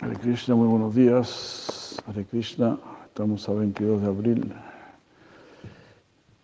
Hare 0.00 0.14
Krishna, 0.14 0.54
muy 0.54 0.68
buenos 0.68 0.94
días. 0.94 1.96
Hare 2.06 2.24
Krishna, 2.24 2.78
estamos 3.08 3.48
a 3.48 3.52
22 3.52 4.00
de 4.00 4.06
abril 4.06 4.52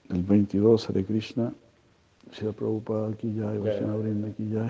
del 0.08 0.23
22, 0.25 0.88
Hare 0.88 1.04
Krishna. 1.04 1.52
Shira 2.32 2.50
Prabhupada 2.50 3.12
aquí 3.12 3.32
ya, 3.36 3.46
Vaishnava 3.52 3.98
Brinda 3.98 4.26
aquí 4.26 4.50
ya. 4.50 4.68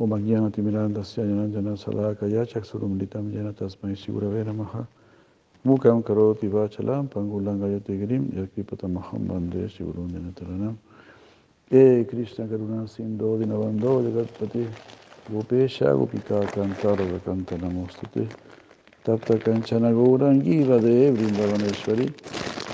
Om 0.00 0.12
Agyana 0.14 0.50
Timirandasya 0.50 1.22
Jananjana 1.22 1.76
Salakaya 1.76 2.44
Chaksurumlitam 2.44 3.32
Jana 3.32 3.52
Tasmai 3.52 3.94
Shigurave 3.94 4.44
Namaha 4.44 4.84
Mukam 5.64 6.02
Karoti 6.02 6.48
Vachalam 6.48 7.08
Pangulangayate 7.08 8.00
Girim 8.00 8.32
Yakripatamaham 8.32 9.28
Bande 9.28 9.68
Shigurum 9.68 10.10
Janataranam 10.10 10.74
E 11.70 12.04
Krishna 12.04 12.46
Karuna 12.46 12.88
Sindho 12.88 13.38
Dinavando 13.38 14.02
Jagatpati 14.02 14.66
Gopesha 15.30 15.86
Gopika 15.94 16.48
Kantara 16.50 17.04
Vakanta 17.06 17.58
Namostute 17.58 18.30
Tapta 19.04 19.38
Kanchana 19.40 19.92
Gaurangi 19.92 20.64
Radhe 20.66 21.12
Vrindavaneshwari 21.16 22.14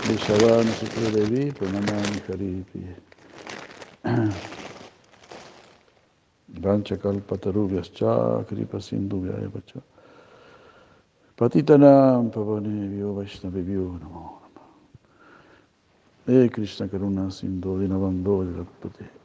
Vishavana 0.05 0.75
Sutra 0.75 1.11
Devi 1.11 1.53
Pranamani 1.53 2.21
Hari 2.27 2.65
Priye 2.65 2.97
Vanchakalpatarubhyascha 6.53 8.47
kripa 8.49 8.79
sindhuvyaya 8.79 9.51
pacha 9.53 9.83
Patitanam 11.37 12.31
pavanebhyo 12.33 13.15
vaishnavibhyo 13.17 13.99
namo 14.01 14.41
nama 14.55 14.67
E 16.45 16.49
Krishna 16.51 16.89
Karuna 16.89 17.31
Sindhu 17.33 17.79
Dinavando 17.81 19.18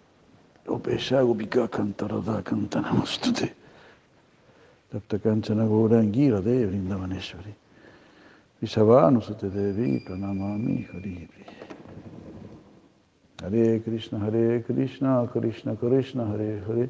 Hare 13.44 13.80
Krishna 13.82 14.20
Hare 14.20 14.62
Krishna 14.62 15.28
Krishna 15.30 15.76
Krishna 15.76 16.26
Hare 16.28 16.64
Hare. 16.66 16.90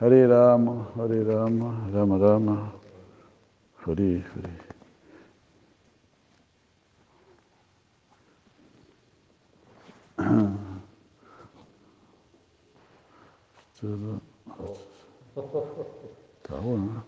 Hare 0.00 0.26
Rama 0.26 0.86
Hare 0.96 1.22
Rama 1.24 1.90
Rama 1.92 2.16
Rama 2.16 2.72
Hare 3.84 4.24
Hare 13.80 13.94
Está 16.42 16.56
bueno, 16.58 17.04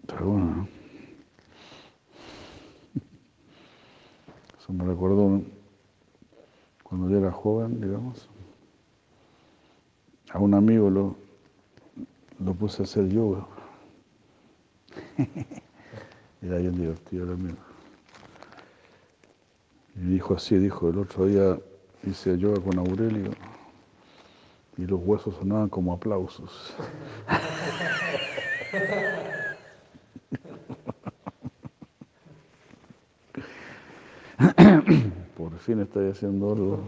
Está 0.00 0.20
bueno, 0.22 0.68
Eso 4.58 4.72
me 4.72 4.84
recuerdo 4.84 5.42
cuando 6.82 7.10
yo 7.10 7.18
era 7.18 7.32
joven, 7.32 7.82
digamos. 7.82 8.30
A 10.32 10.38
un 10.38 10.54
amigo 10.54 10.88
lo, 10.88 11.16
lo 12.38 12.54
puse 12.54 12.82
a 12.82 12.84
hacer 12.84 13.08
yoga. 13.10 13.46
Era 16.42 16.58
bien 16.58 16.76
divertido 16.76 17.32
amigo. 17.32 17.56
Y 19.96 20.00
dijo 20.00 20.34
así, 20.34 20.56
dijo, 20.58 20.90
el 20.90 20.98
otro 20.98 21.26
día 21.26 21.58
hice 22.06 22.36
yoga 22.38 22.60
con 22.60 22.78
Aurelio 22.78 23.32
y 24.76 24.86
los 24.86 25.00
huesos 25.02 25.34
sonaban 25.36 25.68
como 25.70 25.92
aplausos. 25.94 26.74
Por 35.36 35.58
fin 35.58 35.80
estoy 35.80 36.10
haciendo 36.10 36.52
algo. 36.52 36.78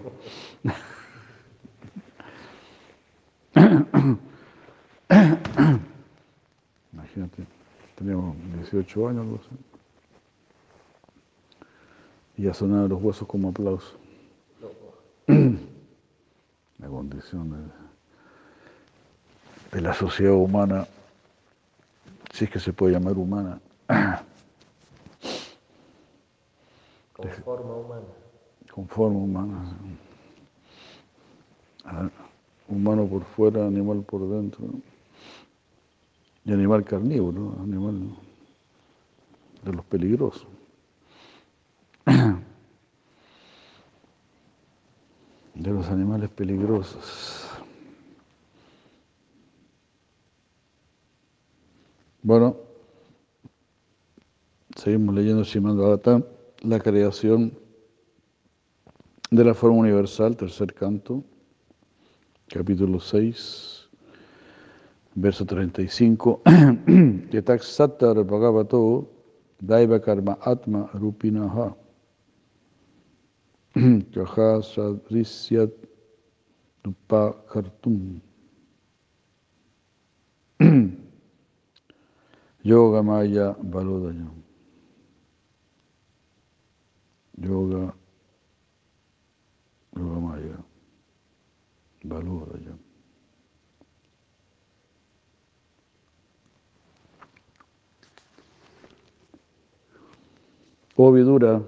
Imagínate, 6.93 7.47
teníamos 7.97 8.37
18 8.71 9.09
años, 9.09 9.23
algo 9.23 9.37
así. 9.37 9.49
Y 12.37 12.43
ya 12.45 12.55
sonaban 12.55 12.89
los 12.89 13.03
huesos 13.03 13.27
como 13.27 13.49
aplausos. 13.49 13.97
La 16.79 16.89
condición 16.89 17.51
de, 17.51 17.57
de 19.77 19.81
la 19.83 19.93
sociedad 19.93 20.35
humana, 20.35 20.87
si 22.33 22.45
es 22.45 22.51
que 22.51 22.61
se 22.61 22.73
puede 22.73 22.93
llamar 22.95 23.19
humana. 23.19 23.61
Con 27.13 27.29
forma 27.31 27.75
humana. 27.75 28.07
con 28.73 28.87
forma 28.89 29.19
humana. 29.19 29.77
Ah, 31.85 32.09
Humano 32.69 33.07
por 33.09 33.25
fuera, 33.25 33.67
animal 33.67 34.03
por 34.03 34.29
dentro. 34.29 34.67
Y 36.45 36.53
animal 36.53 36.85
carnívoro, 36.85 37.41
¿no? 37.57 37.63
animal 37.65 38.15
de 39.65 39.73
los 39.73 39.85
peligrosos. 39.85 40.47
De 45.55 45.73
los 45.73 45.89
animales 45.89 46.31
peligrosos. 46.31 47.49
Bueno, 52.23 52.57
seguimos 54.77 55.17
leyendo 55.17 55.45
Srimad 55.45 55.75
Bhagavatam, 55.75 56.25
la 56.61 56.79
creación 56.79 57.59
de 59.31 59.45
la 59.45 59.55
forma 59.55 59.79
universal, 59.79 60.37
tercer 60.37 60.73
canto, 60.75 61.25
capítulo 62.47 63.01
6, 63.01 63.89
verso 65.17 65.45
35. 65.45 66.43
Yatak 67.31 67.63
sattar 67.63 68.23
bhagavato 68.25 69.18
daiva 69.63 69.99
karma 70.01 70.37
atma 70.41 70.91
rupinaha. 70.95 71.75
Kaha 74.15 74.63
sadrisyat 74.63 75.71
dupa 76.83 77.35
kartum 77.53 78.21
yoga 82.65 83.03
maya 83.03 83.55
balodayam 83.63 84.35
yoga 87.39 87.95
yoga 89.97 90.19
maya 90.21 90.59
balodayam 92.05 92.79
Oh 101.01 101.13
Vidura, 101.13 101.63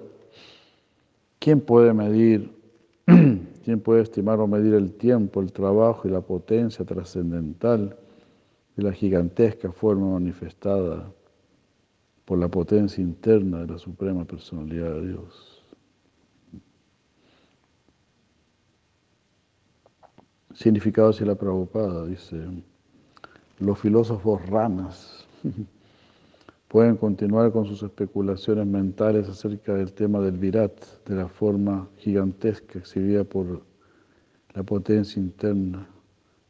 ¿quién 1.39 1.61
puede 1.61 1.93
medir, 1.95 2.51
quién 3.65 3.81
puede 3.81 4.03
estimar 4.03 4.41
o 4.41 4.49
medir 4.49 4.75
el 4.75 4.93
tiempo, 4.93 5.41
el 5.41 5.53
trabajo 5.53 6.09
y 6.09 6.11
la 6.11 6.21
potencia 6.21 6.85
trascendental 6.85 7.97
de 8.75 8.83
la 8.83 8.93
gigantesca 8.93 9.71
forma 9.71 10.15
manifestada 10.15 11.13
por 12.25 12.39
la 12.39 12.49
potencia 12.49 13.05
interna 13.05 13.61
de 13.61 13.69
la 13.69 13.79
Suprema 13.79 14.25
Personalidad 14.25 14.95
de 14.95 15.09
Dios? 15.11 15.63
Significado 20.55 21.13
de 21.13 21.27
la 21.27 21.37
Prabhupada, 21.37 22.05
dice, 22.07 22.37
los 23.61 23.79
filósofos 23.79 24.45
ranas 24.47 25.25
pueden 26.71 26.97
continuar 26.97 27.51
con 27.51 27.67
sus 27.67 27.83
especulaciones 27.83 28.65
mentales 28.65 29.29
acerca 29.29 29.75
del 29.75 29.93
tema 29.93 30.21
del 30.21 30.39
virat, 30.39 30.73
de 31.05 31.17
la 31.17 31.27
forma 31.27 31.89
gigantesca 31.97 32.79
exhibida 32.79 33.25
por 33.25 33.63
la 34.55 34.63
potencia 34.63 35.21
interna, 35.21 35.89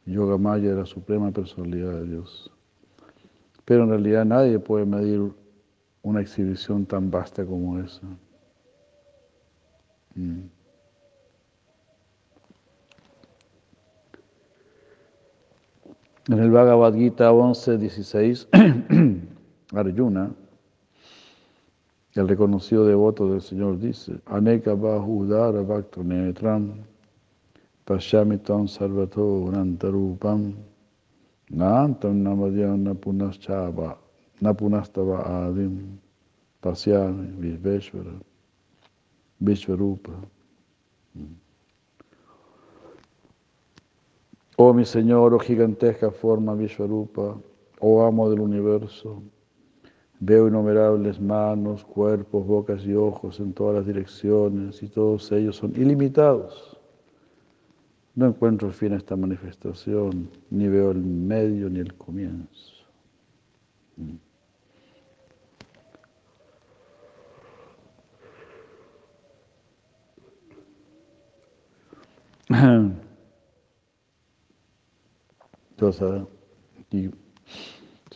yoga 0.05 0.37
maya 0.37 0.69
de 0.69 0.75
la 0.75 0.85
suprema 0.85 1.31
personalidad 1.31 1.93
de 1.93 2.05
Dios. 2.05 2.51
Pero 3.65 3.85
en 3.85 3.89
realidad 3.89 4.23
nadie 4.23 4.59
puede 4.59 4.85
medir 4.85 5.33
una 6.03 6.21
exhibición 6.21 6.85
tan 6.85 7.09
vasta 7.09 7.43
como 7.43 7.79
esa. 7.79 8.05
Mm. 10.13 10.41
En 16.27 16.39
el 16.39 16.51
Bhagavad 16.51 16.93
Gita 16.93 17.31
11, 17.31 17.79
16, 17.79 18.47
Arjuna 19.73 20.33
El 22.13 22.27
reconocido 22.27 22.85
devoto 22.85 23.31
del 23.31 23.41
Señor 23.41 23.79
dice, 23.79 24.19
Aneka 24.25 24.75
Bahudara 24.75 25.61
Bhakta 25.61 26.01
Netram 26.03 26.83
Pashyamitam 27.85 28.67
Sarvato 28.67 29.49
Nantarupam 29.49 30.53
Nantam 31.51 32.21
Namadhyam 32.21 32.83
Napunastava 34.41 35.47
Adim 35.47 35.99
Pasyami 36.61 37.27
Vishveshvara 37.39 38.19
Vishvarupa. 39.41 40.11
Oh 44.57 44.73
mi 44.73 44.85
Señor, 44.85 45.33
oh 45.33 45.39
gigantesca 45.39 46.11
forma 46.11 46.53
Vishvarupa, 46.53 47.41
oh 47.79 48.05
amo 48.05 48.29
del 48.29 48.39
universo, 48.39 49.23
veo 50.21 50.47
innumerables 50.47 51.19
manos, 51.19 51.83
cuerpos, 51.83 52.45
bocas 52.45 52.85
y 52.85 52.93
ojos 52.93 53.39
en 53.39 53.53
todas 53.53 53.75
las 53.75 53.87
direcciones 53.87 54.81
y 54.83 54.87
todos 54.87 55.31
ellos 55.31 55.55
son 55.55 55.73
ilimitados. 55.75 56.77
No 58.13 58.27
encuentro 58.27 58.71
fin 58.71 58.93
a 58.93 58.97
esta 58.97 59.15
manifestación, 59.15 60.29
ni 60.51 60.67
veo 60.67 60.91
el 60.91 60.99
medio 60.99 61.69
ni 61.69 61.79
el 61.79 61.95
comienzo. 61.95 62.75
Entonces, 75.71 76.27
aquí 76.79 77.09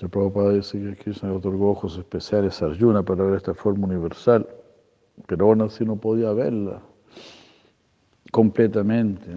el 0.01 0.09
Prabhupada 0.09 0.51
dice 0.51 0.79
que 0.79 0.95
Krishna 0.95 1.33
otorgó 1.33 1.71
ojos 1.71 1.97
especiales 1.97 2.61
a 2.61 2.65
Arjuna 2.65 3.03
para 3.03 3.23
ver 3.23 3.35
esta 3.35 3.53
forma 3.53 3.87
universal, 3.87 4.47
pero 5.25 5.45
aún 5.45 5.61
así 5.61 5.85
no 5.85 5.95
podía 5.95 6.33
verla 6.33 6.81
completamente. 8.31 9.27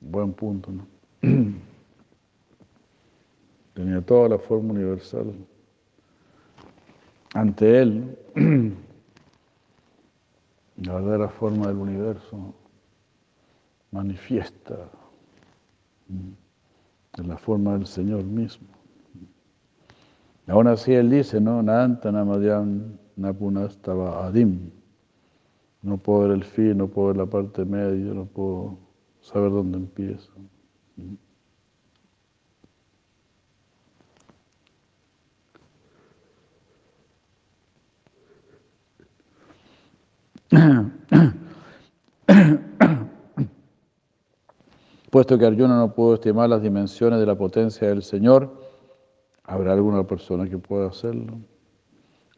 Buen 0.00 0.32
punto, 0.32 0.70
¿no? 0.70 0.86
Tenía 3.74 4.00
toda 4.02 4.28
la 4.28 4.38
forma 4.38 4.72
universal 4.72 5.34
ante 7.34 7.80
él, 7.80 8.18
la 10.76 10.94
verdadera 10.94 11.28
forma 11.28 11.68
del 11.68 11.76
universo 11.76 12.54
manifiesta 13.90 14.90
en 16.08 17.28
la 17.28 17.38
forma 17.38 17.72
del 17.72 17.86
Señor 17.86 18.22
mismo. 18.24 18.71
Aún 20.46 20.66
así 20.66 20.92
él 20.92 21.10
dice, 21.10 21.40
¿no? 21.40 21.62
Napunastava 23.16 24.26
Adim. 24.26 24.70
No 25.82 25.96
puedo 25.98 26.20
ver 26.20 26.30
el 26.32 26.44
fin, 26.44 26.78
no 26.78 26.88
puedo 26.88 27.08
ver 27.08 27.16
la 27.16 27.26
parte 27.26 27.64
media, 27.64 28.12
no 28.14 28.26
puedo 28.26 28.78
saber 29.20 29.50
dónde 29.50 29.78
empieza. 29.78 30.30
Puesto 45.10 45.38
que 45.38 45.46
Arjuna 45.46 45.76
no 45.76 45.94
pudo 45.94 46.14
estimar 46.14 46.48
las 46.48 46.62
dimensiones 46.62 47.18
de 47.20 47.26
la 47.26 47.34
potencia 47.36 47.88
del 47.88 48.02
Señor, 48.02 48.61
habrá 49.44 49.72
alguna 49.72 50.06
persona 50.06 50.48
que 50.48 50.58
pueda 50.58 50.88
hacerlo. 50.88 51.38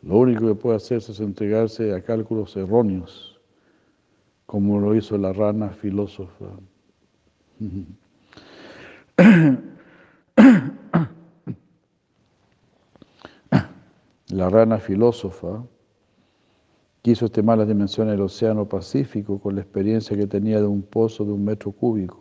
Lo 0.02 0.18
único 0.18 0.46
que 0.46 0.54
puede 0.54 0.76
hacerse 0.76 1.12
es 1.12 1.20
entregarse 1.20 1.94
a 1.94 2.02
cálculos 2.02 2.56
erróneos, 2.56 3.40
como 4.46 4.78
lo 4.78 4.94
hizo 4.94 5.16
la 5.16 5.32
rana 5.32 5.70
filósofa. 5.70 6.46
La 14.28 14.50
rana 14.50 14.78
filósofa 14.78 15.64
quiso 17.02 17.26
estimar 17.26 17.58
las 17.58 17.68
dimensiones 17.68 18.12
del 18.12 18.22
océano 18.22 18.68
Pacífico 18.68 19.38
con 19.38 19.54
la 19.54 19.60
experiencia 19.60 20.16
que 20.16 20.26
tenía 20.26 20.58
de 20.60 20.66
un 20.66 20.82
pozo 20.82 21.24
de 21.24 21.32
un 21.32 21.44
metro 21.44 21.70
cúbico. 21.70 22.20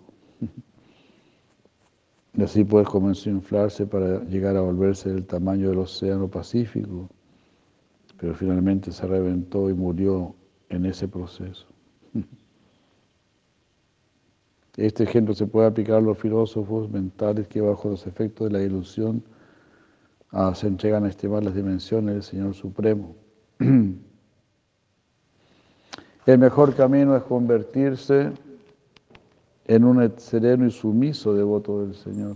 Y 2.36 2.42
así 2.42 2.64
pues 2.64 2.88
comenzó 2.88 3.30
a 3.30 3.34
inflarse 3.34 3.86
para 3.86 4.24
llegar 4.24 4.58
a 4.58 4.62
volverse 4.62 5.10
del 5.10 5.26
tamaño 5.26 5.70
del 5.70 5.80
océano 5.80 6.28
Pacífico, 6.28 7.08
pero 8.18 8.34
finalmente 8.34 8.92
se 8.92 9.06
reventó 9.06 9.70
y 9.70 9.74
murió 9.74 10.34
en 10.70 10.86
ese 10.86 11.08
proceso. 11.08 11.68
Este 14.76 15.04
ejemplo 15.04 15.36
se 15.36 15.46
puede 15.46 15.68
aplicar 15.68 15.98
a 15.98 16.02
los 16.02 16.18
filósofos 16.18 16.90
mentales 16.90 17.48
que 17.48 17.62
bajo 17.62 17.90
los 17.90 18.08
efectos 18.08 18.48
de 18.48 18.58
la 18.58 18.64
ilusión 18.64 19.24
ah, 20.32 20.56
se 20.56 20.66
entregan 20.66 21.06
a 21.06 21.10
estimar 21.10 21.44
las 21.44 21.54
dimensiones 21.54 22.16
del 22.16 22.24
Señor 22.24 22.56
Supremo. 22.56 23.16
El 26.26 26.40
mejor 26.40 26.74
camino 26.74 27.16
es 27.16 27.22
convertirse 27.22 28.32
en 29.66 29.84
un 29.84 30.14
sereno 30.18 30.66
y 30.66 30.72
sumiso 30.72 31.34
devoto 31.34 31.82
del 31.86 31.96
Señor. 31.96 32.36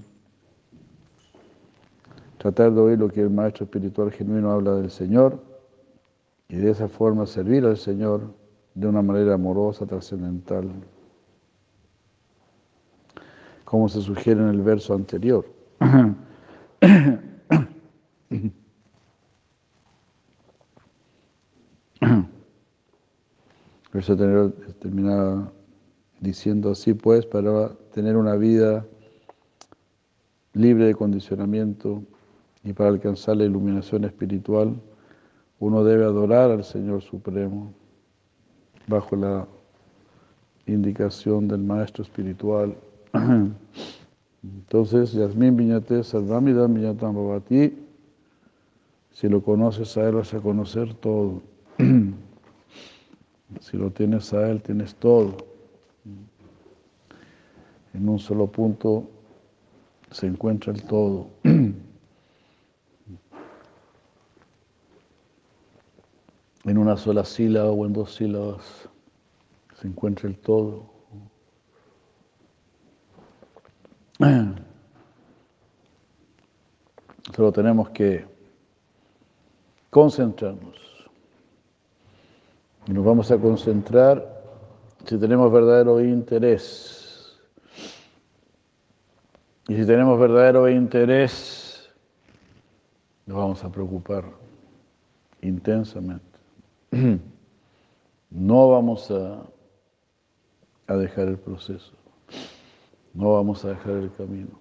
Tratar 2.38 2.71
de 2.74 2.79
oír 2.79 3.00
lo 3.00 3.09
que 3.09 3.21
el 3.21 3.29
maestro 3.29 3.65
espiritual 3.65 4.12
genuino 4.12 4.51
habla 4.51 4.75
del 4.75 4.91
Señor 4.91 5.41
y 6.47 6.56
de 6.57 6.71
esa 6.71 6.88
forma 6.88 7.25
servir 7.25 7.65
al 7.65 7.77
Señor 7.77 8.33
de 8.75 8.88
una 8.88 9.01
manera 9.01 9.33
amorosa, 9.33 9.85
trascendental, 9.85 10.69
como 13.65 13.89
se 13.89 14.01
sugiere 14.01 14.39
en 14.39 14.50
el 14.50 14.62
verso 14.62 14.94
anterior. 14.94 15.45
verso 23.91 24.13
anterior 24.13 24.53
terminaba 24.79 25.51
diciendo 26.19 26.71
así 26.71 26.93
pues, 26.93 27.25
para 27.25 27.69
tener 27.93 28.17
una 28.17 28.35
vida 28.35 28.85
libre 30.53 30.85
de 30.85 30.95
condicionamiento 30.95 32.03
y 32.63 32.73
para 32.73 32.89
alcanzar 32.89 33.37
la 33.37 33.45
iluminación 33.45 34.03
espiritual, 34.05 34.75
uno 35.59 35.83
debe 35.83 36.03
adorar 36.03 36.51
al 36.51 36.63
Señor 36.63 37.01
Supremo 37.01 37.73
bajo 38.87 39.15
la 39.15 39.47
indicación 40.65 41.47
del 41.47 41.59
Maestro 41.59 42.03
Espiritual. 42.03 42.75
Entonces, 44.43 45.13
Yasmin 45.13 45.55
Viñate 45.55 46.03
Sarvamidam 46.03 46.74
Viñatam 46.74 47.15
Bhavati, 47.15 47.77
si 49.12 49.27
lo 49.27 49.41
conoces 49.41 49.97
a 49.97 50.07
Él 50.07 50.15
vas 50.15 50.33
a 50.33 50.39
conocer 50.39 50.93
todo. 50.95 51.41
Si 53.62 53.77
lo 53.77 53.89
tienes 53.91 54.33
a 54.33 54.50
Él, 54.50 54.62
tienes 54.62 54.93
todo 54.95 55.38
en 57.98 58.08
un 58.08 58.20
solo 58.20 58.46
punto 58.48 59.10
se 60.12 60.27
encuentra 60.27 60.72
el 60.72 60.84
todo. 60.84 61.30
En 66.63 66.77
una 66.77 66.98
sola 66.98 67.24
sílaba 67.24 67.72
o 67.72 67.86
en 67.86 67.94
dos 67.94 68.16
sílabas 68.16 68.89
se 69.80 69.88
encuentra 69.88 70.27
el 70.27 70.38
todo. 70.38 70.84
Solo 77.34 77.54
tenemos 77.54 77.89
que 77.92 78.25
concentrarnos. 79.89 80.75
Y 82.86 82.92
nos 82.92 83.06
vamos 83.06 83.32
a 83.32 83.38
concentrar 83.38 84.44
si 85.06 85.18
tenemos 85.18 85.50
verdadero 85.50 86.01
interés 86.01 87.06
y 89.67 89.75
si 89.75 89.86
tenemos 89.86 90.19
verdadero 90.19 90.69
interés, 90.69 91.89
nos 93.25 93.38
vamos 93.38 93.63
a 93.63 93.71
preocupar 93.71 94.25
intensamente. 95.41 96.25
No 98.29 98.69
vamos 98.69 99.09
a, 99.09 99.41
a 100.88 100.95
dejar 100.95 101.29
el 101.29 101.38
proceso, 101.38 101.93
no 103.13 103.33
vamos 103.33 103.63
a 103.63 103.69
dejar 103.69 103.93
el 103.93 104.12
camino. 104.12 104.59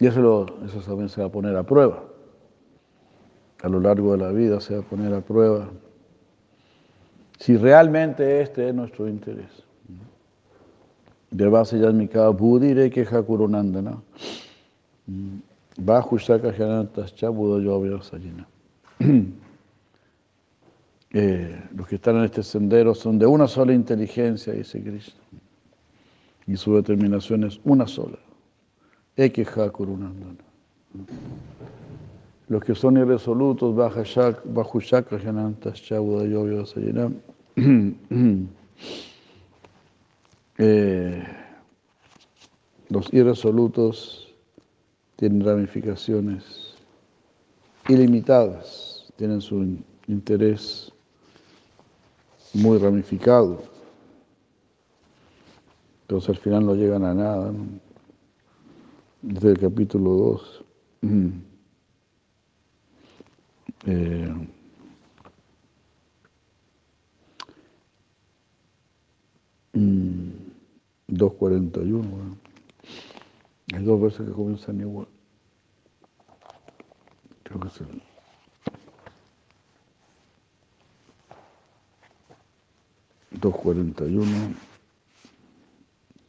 Y 0.00 0.06
eso, 0.06 0.20
lo, 0.20 0.46
eso 0.64 0.80
también 0.80 1.08
se 1.10 1.20
va 1.20 1.26
a 1.26 1.30
poner 1.30 1.54
a 1.56 1.62
prueba. 1.62 2.02
A 3.62 3.68
lo 3.68 3.78
largo 3.78 4.12
de 4.12 4.18
la 4.18 4.32
vida 4.32 4.58
se 4.60 4.74
va 4.74 4.80
a 4.80 4.84
poner 4.84 5.12
a 5.12 5.20
prueba 5.20 5.68
si 7.38 7.56
realmente 7.56 8.40
este 8.40 8.68
es 8.68 8.74
nuestro 8.74 9.06
interés. 9.08 9.69
Devasa 11.30 11.76
Yasmika 11.76 12.30
Budire 12.30 12.90
que 12.90 13.04
Hakurunandana. 13.04 14.02
Bajo 15.78 16.18
Shaka 16.18 16.52
Janantas 16.52 17.14
Chabudo 17.14 17.60
Yovya 17.60 18.02
Sayina. 18.02 18.46
Eh, 21.12 21.60
los 21.74 21.88
que 21.88 21.96
están 21.96 22.18
en 22.18 22.24
este 22.26 22.44
sendero 22.44 22.94
son 22.94 23.18
de 23.18 23.26
una 23.26 23.48
sola 23.48 23.72
inteligencia, 23.72 24.52
dice 24.52 24.80
Krishna. 24.80 25.20
Y 26.46 26.56
su 26.56 26.76
determinación 26.76 27.42
es 27.42 27.58
una 27.64 27.88
sola. 27.88 28.16
Ekeha 29.16 29.70
Kurunandana. 29.70 30.38
Los 32.46 32.62
que 32.62 32.76
son 32.76 32.96
irresolutos, 32.96 33.74
bajo 33.74 34.78
Shaka 34.78 35.18
Janantas 35.18 35.82
Chabudo 35.82 36.26
Yovya 36.26 36.64
Sayina. 36.64 37.10
Eh, 40.62 41.24
los 42.90 43.10
irresolutos 43.14 44.28
tienen 45.16 45.42
ramificaciones 45.42 46.74
ilimitadas, 47.88 49.10
tienen 49.16 49.40
su 49.40 49.78
interés 50.06 50.92
muy 52.52 52.76
ramificado. 52.76 53.62
Entonces 56.02 56.28
al 56.28 56.36
final 56.36 56.66
no 56.66 56.74
llegan 56.74 57.06
a 57.06 57.14
nada. 57.14 57.54
Desde 59.22 59.52
el 59.52 59.58
capítulo 59.58 60.10
2. 60.10 60.64
Eh, 63.86 64.30
mm, 69.72 70.39
2.41. 71.10 72.36
Hay 73.74 73.84
dos 73.84 74.00
versos 74.00 74.26
que 74.26 74.32
comienzan 74.32 74.80
igual. 74.80 75.06
Creo 77.42 77.60
que 77.60 77.68
es 77.68 77.80
el. 77.80 78.02
Dos 83.32 83.56
cuarenta 83.56 84.04
y 84.04 84.16
uno. 84.16 84.54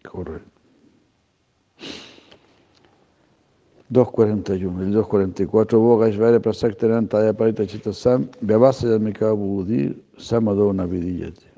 Correcto. 0.10 0.62
2.41, 3.92 4.82
el 4.84 4.94
2.44, 4.96 5.78
Boga 5.78 6.08
Ishvara 6.08 6.40
Prasaktaran 6.40 7.10
Taya 7.10 7.34
Parita 7.34 7.68
Chita 7.68 7.92
Sam, 7.92 8.30
Vyavasa 8.40 8.88
Yamika 8.88 9.34
Budir, 9.34 10.02
Samadona 10.18 10.86
Vidiyate. 10.86 11.52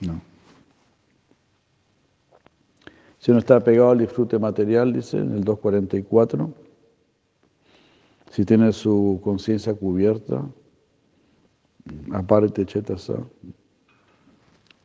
No. 0.00 0.20
Si 3.18 3.30
uno 3.30 3.40
está 3.40 3.60
pegado 3.60 3.90
al 3.90 3.98
disfrute 3.98 4.38
material, 4.38 4.92
dice 4.92 5.18
en 5.18 5.32
el 5.32 5.44
244, 5.44 6.52
si 8.30 8.44
tiene 8.44 8.72
su 8.72 9.20
conciencia 9.22 9.74
cubierta, 9.74 10.44
aparte 12.12 12.64
chetasa, 12.64 13.14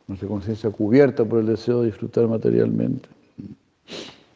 nuestra 0.07 0.27
conciencia 0.27 0.69
cubierta 0.71 1.23
por 1.23 1.39
el 1.39 1.45
deseo 1.45 1.81
de 1.81 1.87
disfrutar 1.87 2.27
materialmente, 2.27 3.07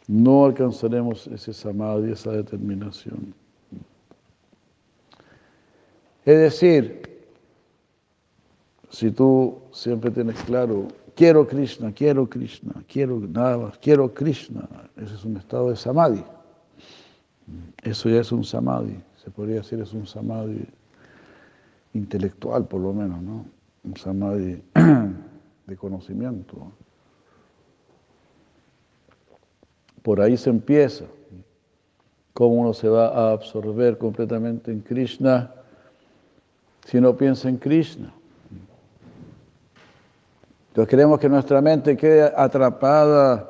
no 0.08 0.46
alcanzaremos 0.46 1.28
ese 1.28 1.54
samadhi, 1.54 2.12
esa 2.12 2.32
determinación. 2.32 3.34
Es 6.24 6.38
decir, 6.38 7.17
si 8.90 9.12
tú 9.12 9.60
siempre 9.72 10.12
tienes 10.12 10.42
claro 10.44 10.88
quiero 11.18 11.48
Krishna, 11.48 11.92
quiero 11.92 12.30
Krishna, 12.30 12.84
quiero 12.88 13.20
nada 13.20 13.58
más, 13.58 13.78
quiero 13.80 14.14
Krishna. 14.14 14.70
Ese 14.96 15.16
es 15.16 15.26
un 15.26 15.36
estado 15.36 15.72
de 15.72 15.76
samadhi. 15.76 16.24
Eso 17.82 18.08
ya 18.08 18.22
es 18.22 18.32
un 18.32 18.44
samadhi, 18.44 19.00
se 19.24 19.32
podría 19.32 19.56
decir 19.58 19.82
es 19.82 19.94
un 19.94 20.06
samadhi 20.06 20.66
intelectual 21.94 22.68
por 22.68 22.82
lo 22.82 22.94
menos, 22.94 23.22
¿no? 23.22 23.46
Un 23.84 23.98
samadhi 23.98 24.62
de 25.68 25.78
conocimiento. 25.78 26.72
Por 30.04 30.22
ahí 30.22 30.38
se 30.38 30.50
empieza. 30.50 31.06
Cómo 32.34 32.56
uno 32.56 32.74
se 32.74 32.88
va 32.88 33.08
a 33.08 33.32
absorber 33.32 33.98
completamente 33.98 34.72
en 34.72 34.82
Krishna 34.82 35.52
si 36.86 37.02
no 37.02 37.18
piensa 37.18 37.50
en 37.50 37.58
Krishna. 37.58 38.14
Entonces 40.78 40.92
queremos 40.92 41.20
que 41.20 41.28
nuestra 41.28 41.60
mente 41.60 41.98
quede 41.98 42.32
atrapada 42.36 43.50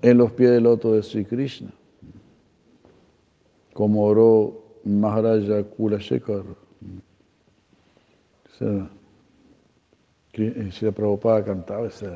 en 0.00 0.16
los 0.16 0.30
pies 0.30 0.52
del 0.52 0.62
loto 0.62 0.92
de 0.92 1.02
Sri 1.02 1.24
Krishna, 1.24 1.72
como 3.74 4.04
oró 4.04 4.62
Maharaja 4.84 5.64
Kula 5.64 5.98
Shekhar. 5.98 6.44
la 10.30 10.92
Prabhupada 10.92 11.44
cantaba 11.44 11.88
ese, 11.88 12.06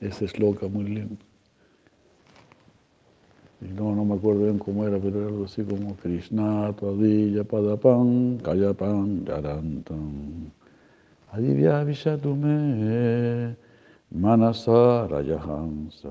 ese 0.00 0.26
sloka 0.26 0.66
muy 0.66 0.86
lindo. 0.86 1.24
No, 3.60 3.94
no 3.94 4.04
me 4.04 4.16
acuerdo 4.16 4.42
bien 4.42 4.58
cómo 4.58 4.84
era, 4.84 4.98
pero 4.98 5.20
era 5.20 5.28
algo 5.28 5.44
así 5.44 5.62
como 5.62 5.94
Krishna, 5.94 6.74
Tadilla, 6.74 7.44
Padapan, 7.44 8.38
Kayapan, 8.38 9.24
Garantam. 9.24 10.57
Adivya 11.32 11.84
Vishadume 11.84 13.56
Manasa 14.10 15.06
Rajahansa. 15.08 16.08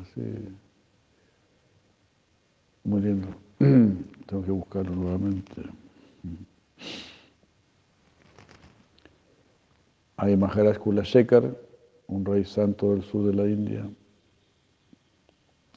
Así. 0.00 0.22
Muy 2.84 3.00
lindo. 3.00 3.28
Tengo 3.58 4.42
que 4.44 4.50
buscarlo 4.50 4.94
nuevamente. 4.94 5.62
Hay 10.16 10.36
Maharaj 10.36 10.78
Kulashekar, 10.78 11.56
un 12.06 12.24
rey 12.24 12.44
santo 12.44 12.92
del 12.92 13.02
sur 13.02 13.26
de 13.26 13.34
la 13.34 13.48
India. 13.48 13.84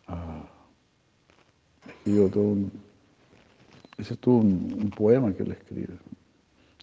Ah, 0.08 0.48
y 2.06 2.20
otro, 2.20 2.42
un, 2.42 2.72
ese 3.98 4.14
es 4.14 4.20
todo 4.20 4.36
un, 4.36 4.78
un 4.80 4.90
poema 4.92 5.34
que 5.34 5.42
él 5.42 5.52
escribe. 5.52 5.98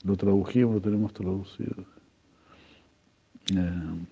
Lo 0.04 0.16
tradujimos, 0.16 0.74
lo 0.74 0.80
tenemos 0.80 1.12
traducido. 1.12 1.84
Eh, 3.54 4.06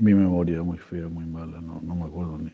mi 0.00 0.14
memoria 0.14 0.62
muy 0.62 0.78
fea, 0.78 1.08
muy 1.08 1.24
mala, 1.24 1.60
no, 1.60 1.80
no, 1.80 1.94
me 1.94 2.04
acuerdo 2.04 2.38
ni 2.38 2.52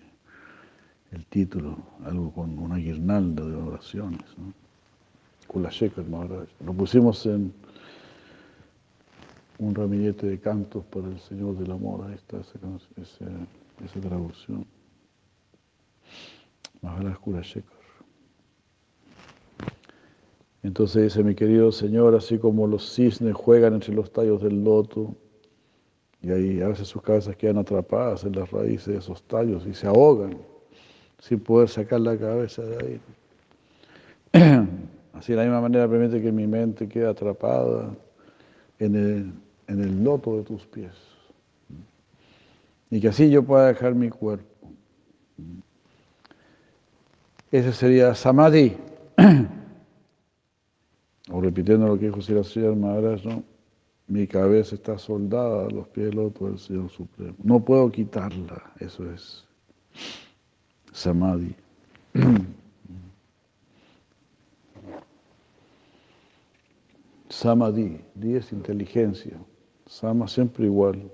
el 1.12 1.26
título, 1.26 1.78
algo 2.04 2.32
con 2.32 2.58
una 2.58 2.76
guirnalda 2.76 3.44
de 3.44 3.54
oraciones. 3.54 4.24
¿no? 4.36 4.52
Kulashekar 5.48 6.06
Maharaj. 6.06 6.48
Lo 6.64 6.72
pusimos 6.72 7.26
en 7.26 7.52
un 9.58 9.74
ramillete 9.74 10.26
de 10.26 10.38
cantos 10.38 10.84
para 10.84 11.08
el 11.08 11.18
Señor 11.18 11.56
del 11.58 11.72
Amor, 11.72 12.06
ahí 12.06 12.14
está 12.14 12.40
esa, 12.40 12.58
esa, 12.96 13.24
esa 13.84 14.00
traducción. 14.00 14.66
Maharaj 16.82 17.18
Kulashekar. 17.18 17.79
Entonces 20.62 21.04
dice, 21.04 21.24
mi 21.24 21.34
querido 21.34 21.72
Señor, 21.72 22.14
así 22.14 22.38
como 22.38 22.66
los 22.66 22.94
cisnes 22.94 23.34
juegan 23.34 23.74
entre 23.74 23.94
los 23.94 24.12
tallos 24.12 24.42
del 24.42 24.62
loto, 24.62 25.14
y 26.22 26.30
ahí 26.30 26.60
a 26.60 26.68
veces 26.68 26.88
sus 26.88 27.00
cabezas 27.00 27.34
quedan 27.36 27.58
atrapadas 27.58 28.24
en 28.24 28.32
las 28.32 28.50
raíces 28.50 28.86
de 28.86 28.98
esos 28.98 29.22
tallos 29.22 29.66
y 29.66 29.72
se 29.72 29.86
ahogan 29.86 30.36
sin 31.18 31.40
poder 31.40 31.68
sacar 31.68 32.00
la 32.00 32.16
cabeza 32.18 32.62
de 32.62 32.76
ahí. 32.84 33.00
Así 35.14 35.32
de 35.32 35.36
la 35.36 35.44
misma 35.44 35.62
manera 35.62 35.88
permite 35.88 36.20
que 36.22 36.30
mi 36.30 36.46
mente 36.46 36.88
quede 36.88 37.06
atrapada 37.06 37.90
en 38.78 38.94
el, 38.94 39.32
en 39.66 39.80
el 39.82 40.04
loto 40.04 40.36
de 40.36 40.42
tus 40.42 40.66
pies. 40.66 40.92
Y 42.90 43.00
que 43.00 43.08
así 43.08 43.30
yo 43.30 43.42
pueda 43.44 43.68
dejar 43.68 43.94
mi 43.94 44.08
cuerpo. 44.08 44.44
Ese 47.52 47.72
sería 47.72 48.14
samadhi. 48.14 48.76
Repitiendo 51.40 51.86
lo 51.86 51.98
que 51.98 52.06
dijo 52.06 52.20
Siracía 52.20 52.70
Maharaj, 52.72 53.24
¿no? 53.24 53.42
mi 54.10 54.26
cabeza 54.26 54.74
está 54.74 54.98
soldada 54.98 55.66
a 55.66 55.70
los 55.70 55.86
pies 55.88 56.10
del 56.10 56.18
otro 56.18 56.48
del 56.48 56.58
Señor 56.58 56.90
Supremo. 56.90 57.36
No 57.44 57.64
puedo 57.64 57.92
quitarla, 57.92 58.60
eso 58.80 59.08
es 59.08 59.44
Samadhi. 60.92 61.54
Samadhi, 67.28 68.00
di 68.16 68.34
es 68.34 68.50
inteligencia. 68.52 69.38
Sama 69.86 70.26
siempre 70.26 70.66
igual, 70.66 71.08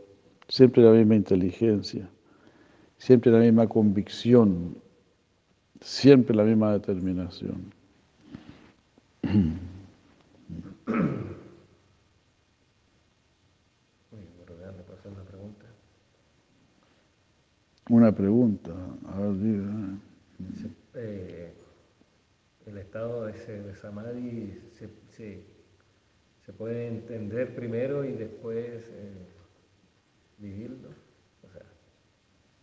siempre 0.49 0.83
la 0.83 0.93
misma 0.93 1.17
inteligencia, 1.17 2.09
siempre 2.97 3.31
la 3.31 3.41
misma 3.41 3.67
convicción, 3.69 4.79
siempre 5.83 6.35
la 6.35 6.45
misma 6.45 6.73
determinación. 6.73 7.75
una 10.87 10.95
pregunta. 15.29 15.67
Una 17.89 18.13
pregunta, 18.15 18.73
a 19.09 19.21
ver. 19.21 19.65
Eh. 20.39 20.69
eh, 20.95 21.53
el 22.67 22.77
estado 22.79 23.29
ese 23.29 23.63
de 23.63 23.75
Samadhi 23.75 24.61
se, 24.73 24.89
se, 25.11 25.45
se, 26.45 26.53
puede 26.53 26.89
entender 26.89 27.55
primero 27.55 28.05
y 28.05 28.13
después 28.13 28.91
eh, 28.91 29.27
vivirlo. 30.39 30.89
O 31.47 31.51
sea, 31.53 31.63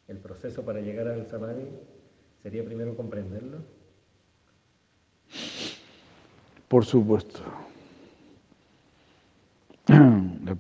el 0.10 0.18
proceso 0.18 0.66
para 0.66 0.82
llegar 0.82 1.08
al 1.08 1.26
Samadhi 1.28 1.70
sería 2.42 2.66
primero 2.66 2.98
comprenderlo. 2.98 3.60
Por 6.68 6.84
supuesto 6.86 7.63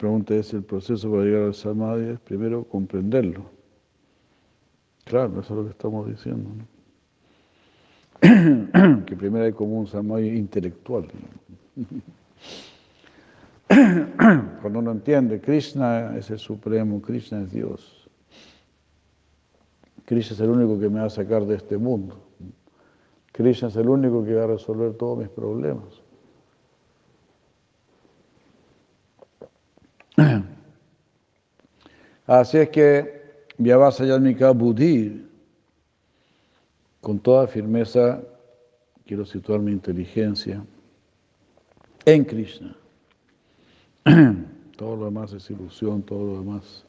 pregunta 0.03 0.35
es, 0.35 0.53
¿el 0.53 0.63
proceso 0.63 1.09
para 1.09 1.23
llegar 1.23 1.43
al 1.43 1.53
samadhi 1.53 2.09
es 2.09 2.19
primero 2.19 2.65
comprenderlo? 2.65 3.45
Claro, 5.05 5.39
eso 5.39 5.53
es 5.53 5.57
lo 5.57 5.63
que 5.63 5.69
estamos 5.69 6.09
diciendo. 6.09 6.49
¿no? 8.19 8.19
que 9.05 9.15
primero 9.15 9.45
hay 9.45 9.53
como 9.53 9.79
un 9.79 9.87
samadhi 9.87 10.27
intelectual. 10.27 11.07
Cuando 14.61 14.79
uno 14.79 14.91
entiende, 14.91 15.39
Krishna 15.39 16.17
es 16.17 16.29
el 16.31 16.39
supremo, 16.39 17.01
Krishna 17.01 17.43
es 17.43 17.53
Dios. 17.53 18.09
Krishna 20.03 20.35
es 20.35 20.41
el 20.41 20.49
único 20.49 20.77
que 20.77 20.89
me 20.89 20.99
va 20.99 21.05
a 21.05 21.09
sacar 21.09 21.45
de 21.45 21.55
este 21.55 21.77
mundo. 21.77 22.19
Krishna 23.31 23.69
es 23.69 23.77
el 23.77 23.87
único 23.87 24.25
que 24.25 24.33
va 24.33 24.43
a 24.43 24.47
resolver 24.47 24.95
todos 24.95 25.19
mis 25.19 25.29
problemas. 25.29 26.02
Así 32.25 32.57
es 32.57 32.69
que 32.69 33.21
Vyavasa 33.57 34.05
Yalmika 34.05 34.51
Buddhi, 34.51 35.27
con 37.01 37.19
toda 37.19 37.47
firmeza, 37.47 38.21
quiero 39.05 39.25
situar 39.25 39.59
mi 39.59 39.73
inteligencia 39.73 40.63
en 42.05 42.23
Krishna. 42.23 42.73
Todo 44.77 44.95
lo 44.95 45.05
demás 45.05 45.33
es 45.33 45.49
ilusión, 45.49 46.01
todo 46.01 46.25
lo 46.25 46.39
demás 46.39 46.83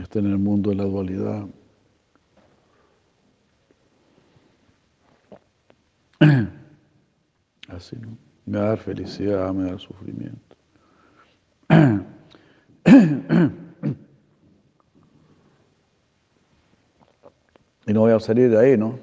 está 0.00 0.20
en 0.20 0.26
el 0.26 0.38
mundo 0.38 0.70
de 0.70 0.76
la 0.76 0.84
dualidad. 0.84 1.46
Así, 7.68 7.96
¿no? 7.96 8.16
Me 8.46 8.58
va 8.58 8.64
a 8.64 8.68
dar 8.68 8.78
felicidad, 8.78 9.52
me 9.52 9.64
va 9.64 9.70
dar 9.70 9.80
sufrimiento. 9.80 10.56
Y 17.88 17.94
no 17.94 18.00
voy 18.00 18.12
a 18.12 18.20
salir 18.20 18.50
de 18.50 18.58
ahí, 18.58 18.76
¿no? 18.76 18.98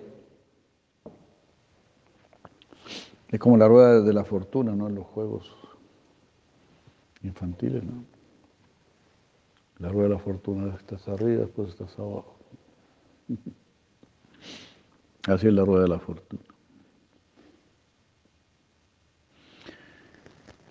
Es 3.30 3.40
como 3.40 3.58
la 3.58 3.68
rueda 3.68 4.02
de 4.02 4.14
la 4.14 4.24
fortuna, 4.24 4.76
¿no? 4.76 4.88
En 4.88 4.94
los 4.94 5.08
juegos 5.08 5.52
infantiles, 7.24 7.84
¿no? 7.84 8.04
La 9.80 9.90
rueda 9.90 10.10
de 10.10 10.14
la 10.14 10.20
fortuna, 10.20 10.76
estás 10.76 11.08
arriba, 11.08 11.42
después 11.42 11.70
estás 11.70 11.98
abajo. 11.98 12.36
Así 15.28 15.48
es 15.48 15.54
la 15.54 15.66
rueda 15.66 15.82
de 15.82 15.90
la 15.90 16.00
fortuna. 16.00 16.44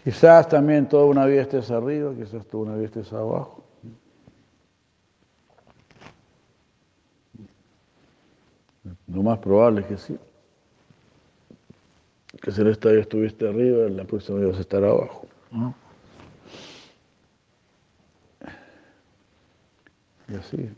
Quizás 0.05 0.49
también 0.49 0.89
toda 0.89 1.07
una 1.07 1.27
vida 1.27 1.43
estés 1.43 1.69
arriba, 1.73 2.15
quizás 2.15 2.47
toda 2.47 2.67
una 2.67 2.77
vida 2.77 2.87
estés 2.87 3.13
abajo. 3.13 3.64
Lo 9.09 9.23
más 9.23 9.39
probable 9.39 9.83
es 9.83 9.87
que 9.87 9.97
sí. 9.97 10.19
Que 12.41 12.51
si 12.53 12.61
en 12.61 12.69
esta 12.69 12.91
vida 12.91 13.01
estuviste 13.01 13.49
arriba, 13.49 13.87
en 13.87 13.97
la 13.97 14.05
próxima 14.05 14.39
vida 14.39 14.49
vas 14.49 14.59
a 14.59 14.63
estar 14.63 14.85
abajo. 14.85 15.27
Y 20.29 20.35
así. 20.35 20.71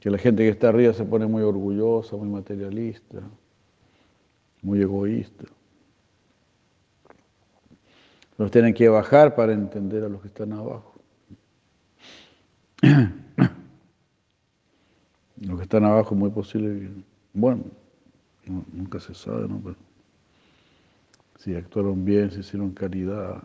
Que 0.00 0.10
la 0.10 0.18
gente 0.18 0.42
que 0.42 0.50
está 0.50 0.68
arriba 0.68 0.92
se 0.92 1.04
pone 1.04 1.26
muy 1.26 1.42
orgullosa, 1.42 2.16
muy 2.16 2.28
materialista, 2.28 3.20
muy 4.62 4.80
egoísta. 4.82 5.44
Los 8.36 8.50
tienen 8.50 8.74
que 8.74 8.88
bajar 8.88 9.34
para 9.34 9.52
entender 9.52 10.04
a 10.04 10.08
los 10.08 10.20
que 10.20 10.28
están 10.28 10.52
abajo. 10.52 10.94
Los 15.42 15.56
que 15.56 15.64
están 15.64 15.84
abajo, 15.84 16.14
muy 16.14 16.30
posible 16.30 16.80
que, 16.80 16.90
bueno, 17.34 17.64
nunca 18.72 19.00
se 19.00 19.12
sabe, 19.12 19.48
¿no? 19.48 19.60
Pero 19.62 19.76
si 21.38 21.54
actuaron 21.56 22.04
bien, 22.04 22.30
si 22.30 22.40
hicieron 22.40 22.70
caridad, 22.70 23.42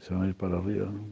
se 0.00 0.14
van 0.14 0.22
a 0.22 0.28
ir 0.28 0.34
para 0.34 0.56
arriba, 0.56 0.86
¿no? 0.86 1.04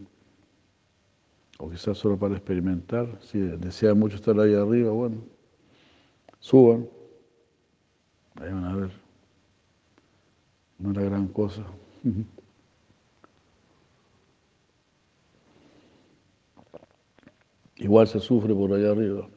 O 1.58 1.70
quizás 1.70 1.98
solo 1.98 2.18
para 2.18 2.34
experimentar, 2.34 3.06
si 3.20 3.38
desean 3.38 3.98
mucho 3.98 4.16
estar 4.16 4.38
ahí 4.40 4.54
arriba, 4.54 4.90
bueno, 4.90 5.16
suban, 6.40 6.88
ahí 8.36 8.52
van 8.52 8.64
a 8.64 8.76
ver, 8.76 8.90
no 10.78 10.90
es 10.90 10.96
la 10.96 11.02
gran 11.02 11.28
cosa. 11.28 11.62
Igual 17.76 18.06
se 18.06 18.20
sufre 18.20 18.54
por 18.54 18.72
allá 18.72 18.92
arriba. 18.92 19.28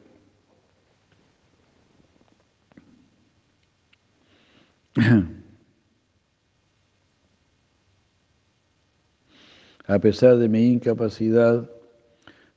A 9.86 9.98
pesar 9.98 10.36
de 10.36 10.48
mi 10.48 10.72
incapacidad, 10.72 11.68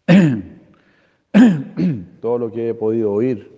todo 2.22 2.38
lo 2.38 2.52
que 2.52 2.70
he 2.70 2.74
podido 2.74 3.12
oír 3.12 3.50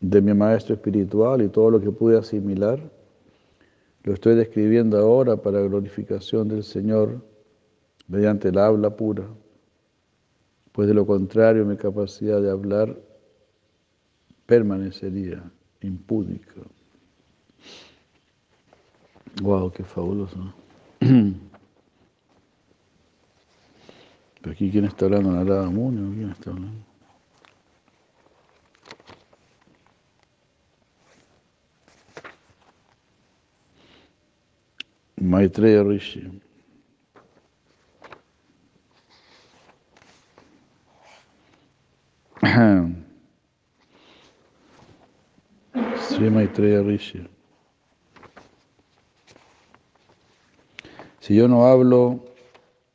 de 0.00 0.22
mi 0.22 0.32
maestro 0.32 0.76
espiritual 0.76 1.42
y 1.42 1.48
todo 1.48 1.70
lo 1.70 1.80
que 1.80 1.90
pude 1.90 2.16
asimilar, 2.16 2.80
lo 4.04 4.14
estoy 4.14 4.36
describiendo 4.36 4.96
ahora 4.98 5.36
para 5.36 5.60
glorificación 5.60 6.46
del 6.48 6.62
Señor 6.62 7.20
mediante 8.06 8.50
el 8.50 8.58
habla 8.58 8.96
pura 8.96 9.26
pues 10.74 10.88
de 10.88 10.94
lo 10.94 11.06
contrario 11.06 11.64
mi 11.64 11.76
capacidad 11.76 12.42
de 12.42 12.50
hablar 12.50 12.98
permanecería 14.44 15.40
impúdica. 15.80 16.60
Wow, 19.40 19.70
qué 19.70 19.84
fabuloso. 19.84 20.52
Pero 20.98 21.36
aquí 24.50 24.68
quién 24.68 24.86
está 24.86 25.04
hablando, 25.04 25.30
Narada 25.30 25.70
Muni 25.70 26.16
quién 26.16 26.30
está 26.30 26.50
hablando? 26.50 26.84
Maitreya 35.20 35.84
Rishi. 35.84 36.42
Si 51.20 51.34
yo 51.34 51.48
no 51.48 51.66
hablo 51.66 52.22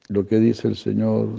lo 0.07 0.27
que 0.27 0.39
dice 0.39 0.67
el 0.67 0.75
Señor, 0.75 1.29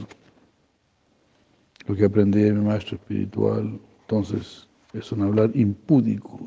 lo 1.87 1.95
que 1.95 2.05
aprendí 2.05 2.41
de 2.41 2.53
mi 2.53 2.65
maestro 2.65 2.97
espiritual, 2.97 3.81
entonces 4.03 4.69
es 4.93 5.13
un 5.13 5.23
hablar 5.23 5.51
impúdico. 5.55 6.41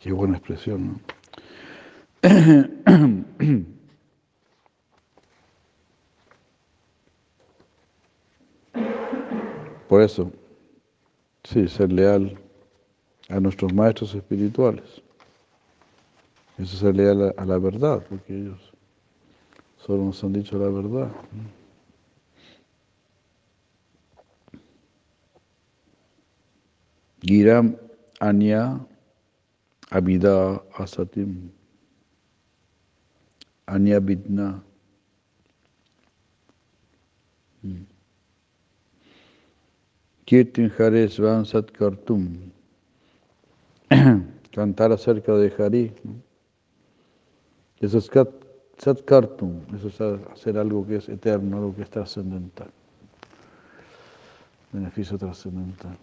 Qué 0.00 0.12
buena 0.12 0.38
expresión, 0.38 1.00
¿no? 2.22 3.66
Por 9.96 10.02
eso, 10.02 10.30
sí, 11.44 11.66
ser 11.68 11.90
leal 11.90 12.38
a 13.30 13.40
nuestros 13.40 13.72
maestros 13.72 14.14
espirituales. 14.14 14.84
Eso 16.58 16.74
es 16.74 16.80
ser 16.80 16.94
leal 16.94 17.32
a, 17.34 17.44
la 17.46 17.56
verdad, 17.56 18.04
porque 18.06 18.36
ellos 18.36 18.74
solo 19.78 20.04
nos 20.04 20.22
han 20.22 20.34
dicho 20.34 20.58
la 20.58 20.68
verdad. 20.68 21.10
Giram 27.22 27.78
Anya 28.20 28.78
Abida 29.88 30.62
Asatim. 30.76 31.50
Anyabidna. 33.64 34.62
Mm. 37.62 37.95
Kirtin 40.26 40.72
Hare 40.76 41.08
Svan 41.08 41.44
Satkartum. 41.44 42.50
Cantar 44.52 44.90
acerca 44.90 45.32
de 45.34 45.52
Hari. 45.56 45.92
Eso 47.78 47.98
es 47.98 48.10
Satkartum, 48.78 49.60
eso 49.76 49.88
es 49.88 50.00
hacer 50.00 50.58
algo 50.58 50.84
que 50.84 50.96
es 50.96 51.08
eterno, 51.08 51.58
algo 51.58 51.76
que 51.76 51.82
es 51.82 51.90
trascendental. 51.90 52.70
Beneficio 54.72 55.16
trascendental. 55.16 55.96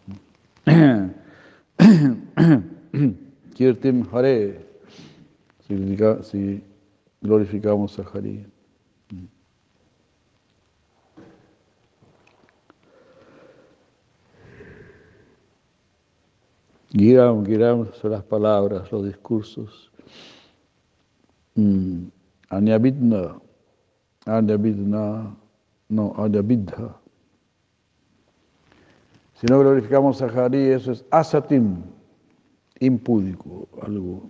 Kirtim 3.55 4.07
Hare, 4.13 4.65
si 5.67 6.63
glorificamos 7.21 7.99
a 7.99 8.03
Hari. 8.03 8.52
Giram, 16.93 17.43
Giram 17.43 17.91
son 17.93 18.11
las 18.11 18.23
palabras, 18.23 18.91
los 18.91 19.05
discursos. 19.05 19.91
Mm. 21.55 22.05
Anyabidna, 22.49 23.39
Anyabidna, 24.25 25.35
no, 25.89 26.13
Anyabidha. 26.17 26.95
Si 29.33 29.47
no 29.47 29.59
glorificamos 29.59 30.21
a 30.21 30.27
Hari, 30.27 30.67
eso 30.67 30.91
es 30.91 31.03
asatim, 31.09 31.81
impúdico, 32.79 33.67
algo 33.81 34.29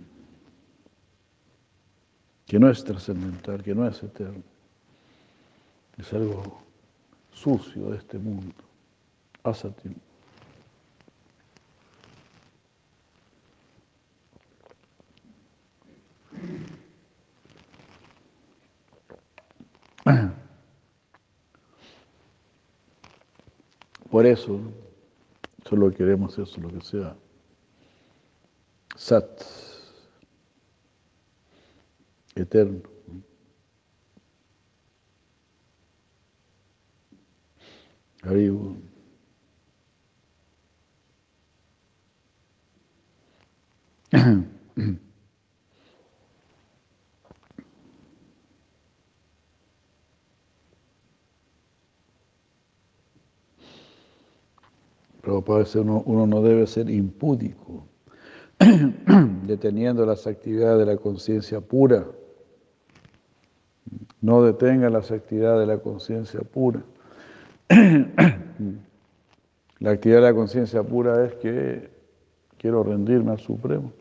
que 2.46 2.58
no 2.58 2.70
es 2.70 2.82
trascendental, 2.82 3.62
que 3.62 3.74
no 3.74 3.86
es 3.86 4.02
eterno. 4.02 4.42
Es 5.98 6.12
algo 6.12 6.42
sucio 7.30 7.90
de 7.90 7.98
este 7.98 8.18
mundo. 8.18 8.54
Asatim. 9.42 9.94
Por 24.14 24.26
eso, 24.26 24.60
solo 25.68 25.90
queremos 25.90 26.38
eso, 26.38 26.60
lo 26.60 26.68
que 26.68 26.80
sea 26.82 27.16
sat, 28.94 29.42
eterno. 32.36 32.80
Arriba. 38.22 38.76
Uno 55.46 56.26
no 56.26 56.42
debe 56.42 56.66
ser 56.66 56.90
impúdico, 56.90 57.86
deteniendo 59.46 60.06
las 60.06 60.26
actividades 60.26 60.86
de 60.86 60.92
la 60.92 60.98
conciencia 60.98 61.60
pura. 61.60 62.06
No 64.20 64.42
detenga 64.42 64.88
las 64.90 65.10
actividades 65.10 65.66
de 65.66 65.74
la 65.74 65.80
conciencia 65.80 66.40
pura. 66.40 66.82
La 69.80 69.90
actividad 69.90 70.20
de 70.20 70.28
la 70.28 70.34
conciencia 70.34 70.82
pura 70.82 71.26
es 71.26 71.34
que 71.34 71.90
quiero 72.56 72.82
rendirme 72.82 73.32
al 73.32 73.38
Supremo. 73.38 73.92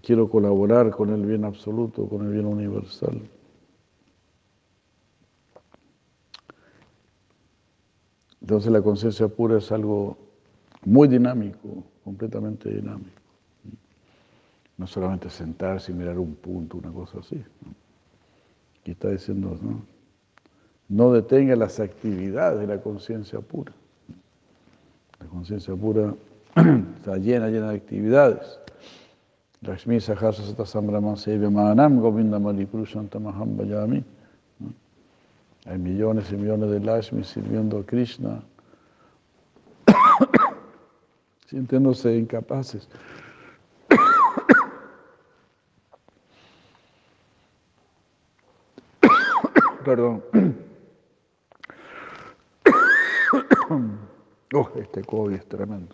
Quiero 0.00 0.28
colaborar 0.28 0.90
con 0.90 1.10
el 1.10 1.24
bien 1.24 1.44
absoluto, 1.44 2.06
con 2.06 2.26
el 2.26 2.32
bien 2.32 2.46
universal. 2.46 3.20
Entonces 8.44 8.70
la 8.70 8.82
conciencia 8.82 9.26
pura 9.26 9.56
es 9.56 9.72
algo 9.72 10.18
muy 10.84 11.08
dinámico, 11.08 11.82
completamente 12.04 12.68
dinámico. 12.68 13.22
No 14.76 14.86
solamente 14.86 15.30
sentarse 15.30 15.92
y 15.92 15.94
mirar 15.94 16.18
un 16.18 16.34
punto, 16.34 16.76
una 16.76 16.92
cosa 16.92 17.20
así. 17.20 17.42
Aquí 18.78 18.90
está 18.90 19.08
diciendo, 19.08 19.58
¿no? 19.62 19.80
no 20.90 21.12
detenga 21.14 21.56
las 21.56 21.80
actividades 21.80 22.60
de 22.60 22.66
la 22.66 22.82
conciencia 22.82 23.40
pura. 23.40 23.72
La 25.20 25.26
conciencia 25.26 25.74
pura 25.74 26.14
está 26.98 27.16
llena, 27.16 27.48
llena 27.48 27.70
de 27.70 27.76
actividades. 27.76 28.60
Lakshmi 29.62 30.00
Sahasa 30.00 30.42
Sata 30.42 30.66
Sambrama 30.66 31.16
Sevya 31.16 31.48
Mahanam 31.48 31.98
Govinda 31.98 32.38
Malipurushantamaham 32.38 33.56
Vayami. 33.56 34.04
Hay 35.66 35.78
millones 35.78 36.30
y 36.30 36.36
millones 36.36 36.70
de 36.70 36.78
Lakshmi 36.80 37.24
sirviendo 37.24 37.78
a 37.78 37.86
Krishna, 37.86 38.42
sintiéndose 41.46 42.14
incapaces. 42.16 42.88
Perdón. 49.84 50.22
Oh, 54.56 54.70
este 54.76 55.02
COVID 55.02 55.34
es 55.34 55.48
tremendo. 55.48 55.92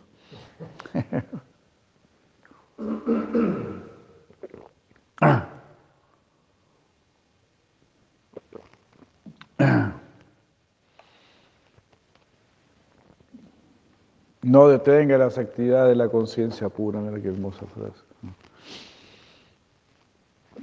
No 14.51 14.67
detenga 14.67 15.17
las 15.17 15.39
actividades 15.39 15.91
de 15.91 15.95
la 15.95 16.09
conciencia 16.09 16.69
pura, 16.69 16.99
mira 16.99 17.23
qué 17.23 17.29
hermosa 17.29 17.65
frase. 17.67 18.03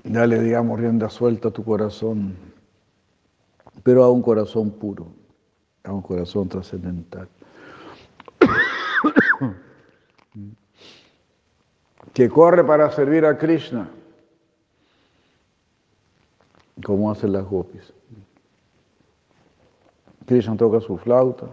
Dale, 0.04 0.42
digamos, 0.42 0.78
rienda 0.78 1.10
suelta 1.10 1.48
a 1.48 1.52
tu 1.52 1.64
corazón, 1.64 2.36
pero 3.84 4.04
a 4.04 4.12
un 4.12 4.22
corazón 4.22 4.72
puro, 4.72 5.08
a 5.86 5.94
un 5.94 6.02
corazón 6.02 6.50
trascendental. 6.50 7.30
que 12.14 12.28
corre 12.28 12.66
para 12.66 12.92
servir 12.92 13.26
a 13.26 13.38
Krishna, 13.38 13.90
como 16.84 17.10
hacen 17.10 17.32
las 17.32 17.46
gopis. 17.46 17.94
Krishna 20.26 20.58
toca 20.58 20.82
su 20.82 20.98
flauta. 20.98 21.48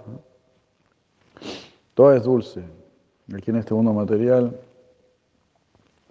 Todo 1.94 2.12
es 2.12 2.24
dulce. 2.24 2.62
Aquí 3.32 3.50
en 3.50 3.56
este 3.56 3.72
mundo 3.72 3.92
material 3.92 4.58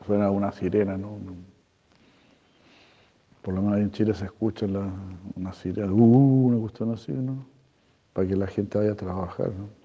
suena 0.06 0.32
una 0.32 0.52
sirena, 0.52 0.98
¿no? 0.98 1.18
Por 3.42 3.54
lo 3.54 3.62
menos 3.62 3.80
en 3.80 3.92
Chile 3.92 4.14
se 4.14 4.26
escucha 4.26 4.66
una 5.36 5.54
sirena, 5.54 5.92
uh, 5.92 6.48
una 6.48 6.58
cuestión 6.60 6.94
así, 6.94 7.12
¿no? 7.12 7.46
Para 8.14 8.28
que 8.28 8.36
la 8.36 8.48
gente 8.48 8.78
vaya 8.78 8.94
a 8.94 8.96
trabajar, 8.96 9.52
¿no? 9.52 9.84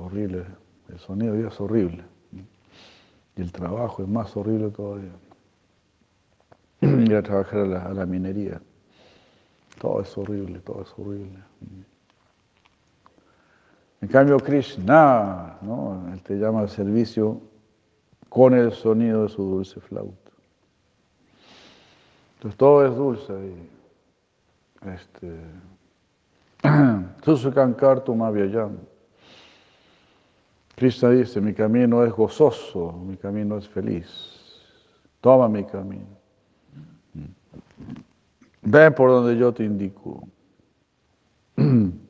Horrible. 0.00 0.44
El 0.88 0.98
sonido 0.98 1.34
es 1.34 1.60
horrible. 1.60 2.04
Y 3.36 3.40
el 3.40 3.50
trabajo 3.50 4.02
es 4.02 4.08
más 4.08 4.36
horrible 4.36 4.70
todavía. 4.70 5.12
Ir 6.80 7.16
a 7.16 7.22
trabajar 7.22 7.60
a 7.60 7.92
la 7.92 8.06
minería. 8.06 8.60
Todo 9.80 10.02
es 10.02 10.16
horrible, 10.16 10.60
todo 10.60 10.82
es 10.82 10.92
horrible. 10.96 11.38
En 14.02 14.08
cambio, 14.08 14.36
Krishna, 14.38 15.58
¿no? 15.62 16.08
Él 16.12 16.20
te 16.22 16.34
llama 16.34 16.60
al 16.60 16.68
servicio 16.68 17.40
con 18.28 18.52
el 18.52 18.72
sonido 18.72 19.22
de 19.22 19.28
su 19.28 19.44
dulce 19.44 19.80
flauta. 19.80 20.32
Entonces 22.34 22.58
todo 22.58 22.84
es 22.84 22.96
dulce 22.96 23.32
ahí. 23.32 23.68
Este, 24.92 25.38
Susukankar 27.24 28.02
Mavyayam. 28.08 28.78
Krishna 30.74 31.10
dice, 31.10 31.40
mi 31.40 31.54
camino 31.54 32.04
es 32.04 32.12
gozoso, 32.12 32.92
mi 33.06 33.16
camino 33.16 33.56
es 33.56 33.68
feliz. 33.68 34.08
Toma 35.20 35.48
mi 35.48 35.62
camino. 35.62 36.18
Ven 38.62 38.94
por 38.94 39.10
donde 39.10 39.36
yo 39.36 39.54
te 39.54 39.62
indico. 39.62 40.26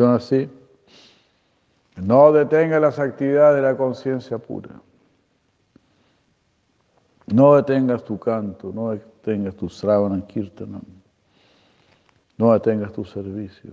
Entonces 0.00 0.48
así, 0.48 0.50
No 2.02 2.32
detenga 2.32 2.80
las 2.80 2.98
actividades 2.98 3.56
de 3.56 3.62
la 3.68 3.76
conciencia 3.76 4.38
pura. 4.38 4.80
No 7.26 7.54
detengas 7.56 8.02
tu 8.02 8.18
canto, 8.18 8.72
no 8.72 8.92
detengas 8.92 9.54
tu 9.56 9.68
sravana 9.68 10.26
kirtanam. 10.26 10.80
No 12.38 12.54
detengas 12.54 12.94
tu 12.94 13.04
servicio. 13.04 13.72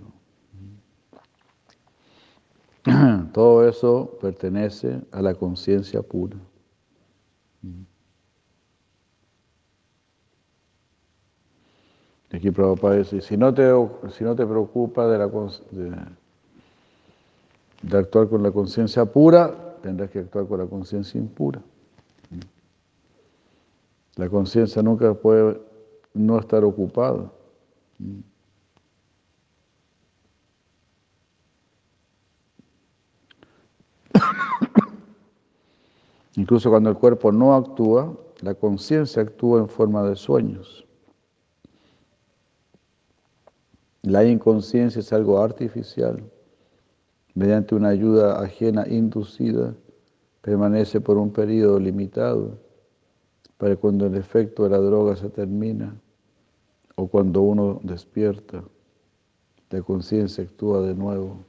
Todo 3.32 3.66
eso 3.66 4.18
pertenece 4.20 5.00
a 5.14 5.22
la 5.22 5.34
conciencia 5.34 6.02
pura. 6.02 6.36
Aquí 12.34 12.52
Prabhupada 12.52 12.98
dice, 12.98 13.22
si 13.22 13.38
no 13.38 13.54
te, 13.54 13.72
si 14.12 14.24
no 14.24 14.36
te 14.36 14.46
preocupa 14.46 15.08
de, 15.08 15.24
actuar 17.98 18.28
con 18.28 18.44
la 18.44 18.52
conciencia 18.52 19.06
pura, 19.06 19.78
tendrás 19.82 20.10
que 20.10 20.20
actuar 20.20 20.46
con 20.46 20.60
la 20.60 20.66
conciencia 20.66 21.18
impura. 21.18 21.62
La 24.16 24.28
conciencia 24.30 24.82
nunca 24.82 25.14
puede 25.14 25.62
no 26.14 26.40
estar 26.40 26.64
ocupada. 26.66 27.32
Incluso 36.36 36.70
cuando 36.70 36.90
el 36.90 36.98
cuerpo 36.98 37.32
no 37.32 37.56
actúa, 37.56 38.14
la 38.42 38.54
conciencia 38.54 39.22
actúa 39.22 39.60
en 39.60 39.70
forma 39.70 40.04
de 40.04 40.16
sueños. 40.16 40.87
La 44.08 44.24
inconsciencia 44.24 45.02
es 45.02 45.12
algo 45.12 45.42
artificial. 45.42 46.24
Mediante 47.34 47.76
una 47.76 47.90
ayuda 47.90 48.42
ajena 48.42 48.88
inducida, 48.88 49.76
permanece 50.42 51.02
por 51.02 51.18
un 51.18 51.30
periodo 51.30 51.78
limitado 51.78 52.58
para 53.58 53.76
cuando 53.76 54.06
el 54.06 54.16
efecto 54.16 54.64
de 54.64 54.70
la 54.70 54.78
droga 54.78 55.18
se 55.18 55.30
termina 55.30 55.94
o 56.96 57.08
cuando 57.08 57.42
uno 57.42 57.82
despierta, 57.84 58.64
la 59.72 59.82
conciencia 59.82 60.46
actúa 60.46 60.82
de 60.84 60.96
nuevo 60.96 61.40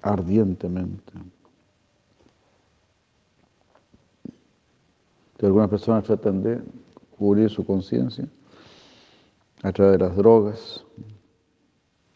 ardientemente. 0.00 1.12
algunas 5.42 5.68
personas 5.68 6.04
tratan 6.04 6.42
de 6.42 6.62
cubrir 7.18 7.50
su 7.50 7.66
conciencia 7.66 8.26
a 9.62 9.70
través 9.70 9.98
de 9.98 10.06
las 10.06 10.16
drogas 10.16 10.83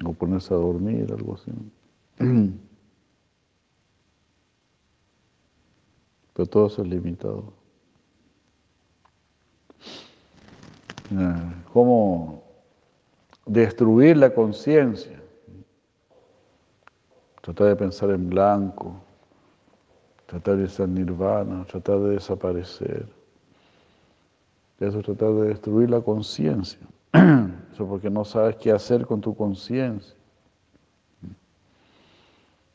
o 0.04 0.12
ponerse 0.12 0.54
a 0.54 0.56
dormir, 0.56 1.12
algo 1.12 1.34
así. 1.34 1.50
Pero 6.34 6.46
todo 6.46 6.66
eso 6.68 6.82
es 6.82 6.88
limitado. 6.88 7.52
Ah, 11.16 11.52
¿Cómo 11.72 12.44
destruir 13.46 14.16
la 14.16 14.32
conciencia? 14.32 15.20
Tratar 17.40 17.68
de 17.68 17.76
pensar 17.76 18.10
en 18.10 18.28
blanco, 18.28 19.00
tratar 20.26 20.58
de 20.58 20.68
ser 20.68 20.88
nirvana, 20.88 21.64
tratar 21.64 21.98
de 22.00 22.10
desaparecer. 22.10 23.08
Eso 24.78 25.00
es 25.00 25.04
tratar 25.06 25.32
de 25.32 25.48
destruir 25.48 25.90
la 25.90 26.00
conciencia. 26.00 26.86
Porque 27.86 28.10
no 28.10 28.24
sabes 28.24 28.56
qué 28.56 28.72
hacer 28.72 29.06
con 29.06 29.20
tu 29.20 29.34
conciencia. 29.36 30.16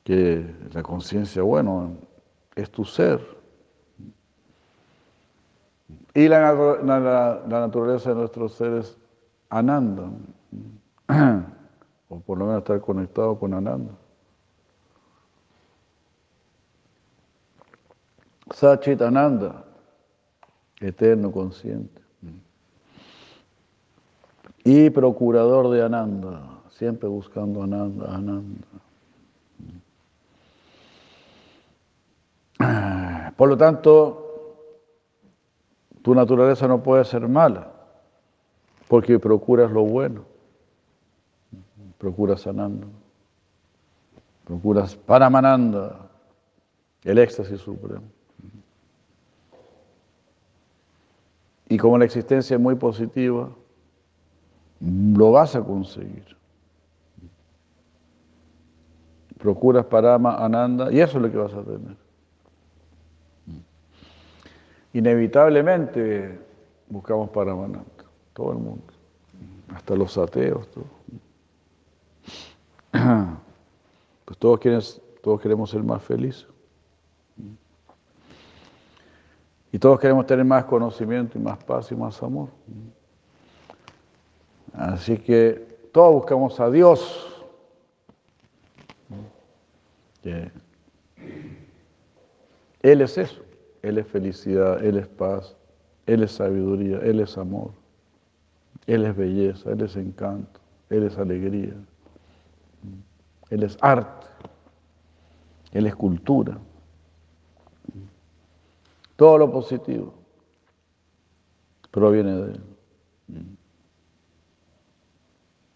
Que 0.04 0.46
la 0.74 0.84
conciencia, 0.84 1.42
bueno, 1.42 1.98
es 2.56 2.70
tu 2.70 2.86
ser. 2.86 3.22
Y 6.14 6.28
la, 6.28 7.42
naturaleza 7.48 8.10
de 8.10 8.16
nuestros 8.16 8.54
seres 8.54 8.98
Ananda, 9.50 10.10
o 12.10 12.20
por 12.20 12.38
lo 12.38 12.46
menos 12.46 12.60
estar 12.60 12.80
conectado 12.82 13.38
con 13.40 13.54
Ananda. 13.54 13.94
Sachit 18.52 19.02
Ananda, 19.02 19.66
eterno 20.80 21.32
consciente. 21.32 22.03
Y 24.64 24.90
procurador 24.90 25.70
de 25.72 25.84
Ananda, 25.84 26.62
siempre 26.70 27.10
buscando 27.10 27.64
Ananda, 27.64 28.16
Ananda. 28.16 28.68
Por 33.36 33.50
lo 33.50 33.58
tanto, 33.58 34.24
tu 36.02 36.14
naturaleza 36.16 36.68
no 36.68 36.82
puede 36.82 37.04
ser 37.04 37.28
mala, 37.28 37.72
porque 38.88 39.20
procuras 39.20 39.72
lo 39.72 39.84
bueno, 39.84 40.24
procuras 41.98 42.42
sanando, 42.42 42.88
procuras 44.46 44.96
Paramananda, 44.96 46.10
el 47.04 47.18
éxtasis 47.18 47.60
supremo. 47.60 48.04
Y 51.68 51.78
como 51.78 51.98
la 51.98 52.06
existencia 52.06 52.56
es 52.56 52.62
muy 52.62 52.76
positiva, 52.76 53.50
lo 54.84 55.32
vas 55.32 55.56
a 55.56 55.64
conseguir. 55.64 56.36
Procuras 59.38 59.86
Parama, 59.86 60.38
Ananda, 60.38 60.92
y 60.92 61.00
eso 61.00 61.18
es 61.18 61.24
lo 61.24 61.32
que 61.32 61.38
vas 61.38 61.54
a 61.54 61.64
tener 61.64 62.04
inevitablemente 64.94 66.40
buscamos 66.88 67.30
Paramananda, 67.32 67.84
todo 68.34 68.52
el 68.52 68.60
mundo, 68.60 68.84
hasta 69.74 69.96
los 69.96 70.18
ateos. 70.18 70.68
Pues 74.26 74.40
todos, 74.40 74.58
quieren, 74.58 74.80
todos 75.22 75.42
queremos 75.42 75.70
ser 75.70 75.84
más 75.84 76.02
felices. 76.02 76.48
Y 79.70 79.78
todos 79.78 80.00
queremos 80.00 80.26
tener 80.26 80.46
más 80.46 80.64
conocimiento 80.64 81.38
y 81.38 81.42
más 81.42 81.62
paz 81.62 81.92
y 81.92 81.96
más 81.96 82.24
amor. 82.24 82.48
Así 84.74 85.18
que 85.18 85.90
todos 85.92 86.14
buscamos 86.14 86.60
a 86.60 86.70
Dios. 86.70 87.30
Él 92.82 93.02
es 93.02 93.18
eso. 93.18 93.44
Él 93.84 93.98
es 93.98 94.08
felicidad, 94.08 94.84
Él 94.84 94.98
es 94.98 95.08
paz, 95.08 95.56
Él 96.06 96.24
es 96.24 96.32
sabiduría, 96.32 97.00
Él 97.00 97.20
es 97.20 97.38
amor, 97.38 97.72
Él 98.88 99.06
es 99.06 99.16
belleza, 99.16 99.72
Él 99.72 99.82
es 99.82 99.96
encanto, 99.98 100.62
Él 100.90 101.04
es 101.04 101.18
alegría, 101.18 101.74
Él 103.50 103.64
es 103.64 103.78
arte, 103.82 104.26
Él 105.74 105.86
es 105.86 105.96
cultura. 105.96 106.58
Todo 109.18 109.38
lo 109.38 109.52
positivo 109.52 110.14
proviene 111.92 112.32
de 112.32 112.52
Él. 112.54 112.62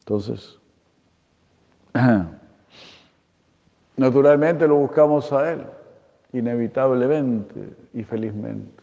Entonces, 0.07 0.57
naturalmente 3.97 4.65
lo 4.65 4.77
buscamos 4.77 5.33
a 5.33 5.51
Él 5.51 5.65
inevitablemente 6.31 7.75
y 7.93 8.05
felizmente. 8.05 8.81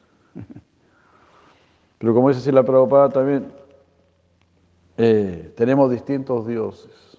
Pero 1.97 2.13
como 2.13 2.29
dice 2.29 2.53
la 2.53 2.63
Prabhupada 2.63 3.09
también, 3.09 3.51
eh, 4.99 5.51
tenemos 5.57 5.91
distintos 5.91 6.47
dioses. 6.47 7.17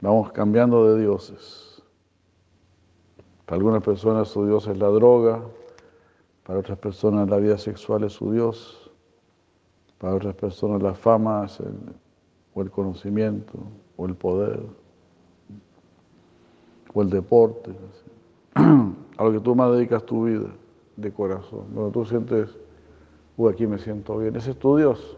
Vamos 0.00 0.32
cambiando 0.32 0.92
de 0.92 1.00
dioses. 1.00 1.80
Para 3.46 3.58
algunas 3.58 3.84
personas 3.84 4.26
su 4.30 4.44
dios 4.44 4.66
es 4.66 4.76
la 4.78 4.88
droga, 4.88 5.42
para 6.44 6.58
otras 6.58 6.78
personas 6.78 7.28
la 7.28 7.36
vida 7.36 7.56
sexual 7.56 8.02
es 8.02 8.14
su 8.14 8.32
dios, 8.32 8.90
para 9.98 10.16
otras 10.16 10.34
personas 10.34 10.82
la 10.82 10.94
fama 10.94 11.46
es 11.46 11.60
o 12.54 12.62
el 12.62 12.70
conocimiento, 12.70 13.58
o 13.96 14.06
el 14.06 14.14
poder, 14.14 14.60
o 16.92 17.02
el 17.02 17.10
deporte 17.10 17.72
a 18.54 19.24
lo 19.24 19.32
que 19.32 19.40
tú 19.40 19.54
más 19.54 19.72
dedicas 19.72 20.04
tu 20.04 20.24
vida 20.24 20.48
de 20.96 21.12
corazón, 21.12 21.74
donde 21.74 21.92
tú 21.92 22.04
sientes, 22.04 22.50
uy, 23.36 23.52
aquí 23.52 23.66
me 23.66 23.78
siento 23.78 24.18
bien, 24.18 24.34
ese 24.36 24.50
es 24.50 24.58
tu 24.58 24.76
Dios. 24.76 25.16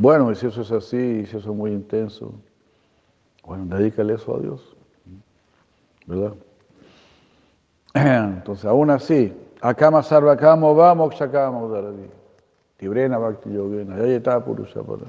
Bueno, 0.00 0.32
y 0.32 0.34
si 0.34 0.46
eso 0.46 0.62
es 0.62 0.72
así, 0.72 0.96
y 0.96 1.26
si 1.26 1.36
eso 1.36 1.50
es 1.50 1.56
muy 1.56 1.70
intenso, 1.70 2.34
bueno, 3.44 3.76
dedícale 3.76 4.14
eso 4.14 4.34
a 4.34 4.40
Dios, 4.40 4.76
¿verdad? 6.06 6.34
Entonces, 7.94 8.64
aún 8.64 8.90
así, 8.90 9.32
acá 9.60 9.90
más 9.90 10.10
vamos, 10.10 11.14
chacamos, 11.14 11.70
Tibrena 12.76 13.18
Bhakti 13.18 13.52
Yogena, 13.52 13.96
Yayeta 13.96 14.44
Purusha 14.44 14.82
para. 14.82 15.04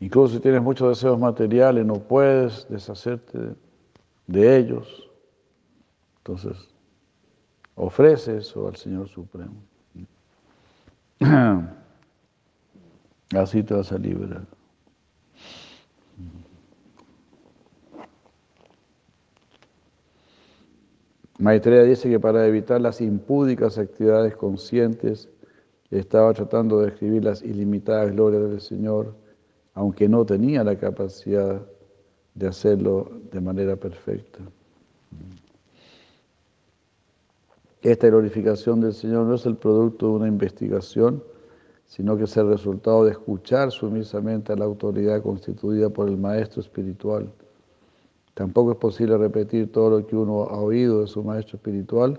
Incluso 0.00 0.34
si 0.34 0.40
tienes 0.40 0.62
muchos 0.62 0.88
deseos 0.88 1.18
materiales, 1.18 1.86
no 1.86 1.94
puedes 1.94 2.66
deshacerte 2.68 3.54
de 4.26 4.56
ellos. 4.56 5.08
Entonces, 6.18 6.56
ofrece 7.76 8.38
eso 8.38 8.66
al 8.66 8.74
Señor 8.74 9.08
Supremo. 9.08 9.54
Así 13.36 13.62
te 13.62 13.74
vas 13.74 13.92
a 13.92 13.98
liberar. 13.98 14.42
Maitreya 21.42 21.82
dice 21.82 22.08
que 22.08 22.20
para 22.20 22.46
evitar 22.46 22.80
las 22.80 23.00
impúdicas 23.00 23.76
actividades 23.76 24.36
conscientes, 24.36 25.28
estaba 25.90 26.32
tratando 26.32 26.78
de 26.80 26.90
escribir 26.90 27.24
las 27.24 27.42
ilimitadas 27.42 28.12
glorias 28.12 28.48
del 28.48 28.60
Señor, 28.60 29.12
aunque 29.74 30.08
no 30.08 30.24
tenía 30.24 30.62
la 30.62 30.78
capacidad 30.78 31.60
de 32.36 32.46
hacerlo 32.46 33.10
de 33.32 33.40
manera 33.40 33.74
perfecta. 33.74 34.38
Esta 37.82 38.06
glorificación 38.06 38.80
del 38.80 38.94
Señor 38.94 39.26
no 39.26 39.34
es 39.34 39.44
el 39.44 39.56
producto 39.56 40.10
de 40.10 40.12
una 40.12 40.28
investigación, 40.28 41.24
sino 41.86 42.16
que 42.16 42.22
es 42.24 42.36
el 42.36 42.50
resultado 42.50 43.04
de 43.04 43.10
escuchar 43.10 43.72
sumisamente 43.72 44.52
a 44.52 44.56
la 44.56 44.66
autoridad 44.66 45.20
constituida 45.20 45.90
por 45.90 46.08
el 46.08 46.18
Maestro 46.18 46.62
Espiritual 46.62 47.32
Tampoco 48.34 48.72
es 48.72 48.78
posible 48.78 49.18
repetir 49.18 49.70
todo 49.70 49.90
lo 49.90 50.06
que 50.06 50.16
uno 50.16 50.44
ha 50.44 50.58
oído 50.58 51.02
de 51.02 51.06
su 51.06 51.22
maestro 51.22 51.56
espiritual, 51.56 52.18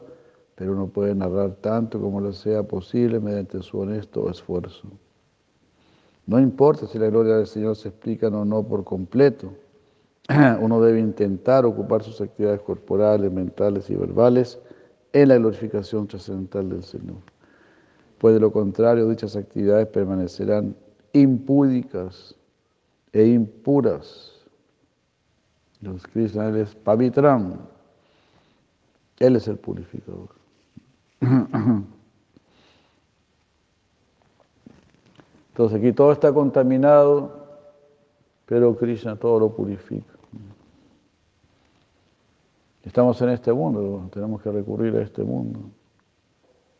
pero 0.55 0.73
uno 0.73 0.87
puede 0.87 1.15
narrar 1.15 1.55
tanto 1.55 1.99
como 1.99 2.21
le 2.21 2.33
sea 2.33 2.63
posible 2.63 3.19
mediante 3.19 3.61
su 3.63 3.79
honesto 3.79 4.29
esfuerzo. 4.29 4.87
No 6.27 6.39
importa 6.39 6.85
si 6.87 6.99
la 6.99 7.07
gloria 7.07 7.37
del 7.37 7.47
Señor 7.47 7.75
se 7.75 7.89
explica 7.89 8.27
o 8.27 8.45
no 8.45 8.63
por 8.63 8.83
completo, 8.83 9.53
uno 10.61 10.79
debe 10.79 10.99
intentar 10.99 11.65
ocupar 11.65 12.03
sus 12.03 12.21
actividades 12.21 12.61
corporales, 12.61 13.31
mentales 13.31 13.89
y 13.89 13.95
verbales 13.95 14.59
en 15.11 15.29
la 15.29 15.37
glorificación 15.37 16.07
trascendental 16.07 16.69
del 16.69 16.83
Señor. 16.83 17.17
Pues 18.19 18.35
de 18.35 18.39
lo 18.39 18.51
contrario, 18.51 19.09
dichas 19.09 19.35
actividades 19.35 19.87
permanecerán 19.87 20.75
impúdicas 21.11 22.35
e 23.11 23.25
impuras 23.25 24.32
los 25.83 26.07
Krishna, 26.07 26.49
es 26.57 26.73
Pavitram. 26.75 27.57
Él 29.19 29.35
es 29.35 29.47
el 29.47 29.57
purificador. 29.57 30.29
Entonces 35.49 35.79
aquí 35.79 35.93
todo 35.93 36.11
está 36.11 36.33
contaminado, 36.33 37.47
pero 38.45 38.75
Krishna 38.75 39.15
todo 39.15 39.39
lo 39.39 39.55
purifica. 39.55 40.13
Estamos 42.83 43.21
en 43.21 43.29
este 43.29 43.53
mundo, 43.53 44.09
tenemos 44.11 44.41
que 44.41 44.51
recurrir 44.51 44.95
a 44.95 45.03
este 45.03 45.23
mundo, 45.23 45.59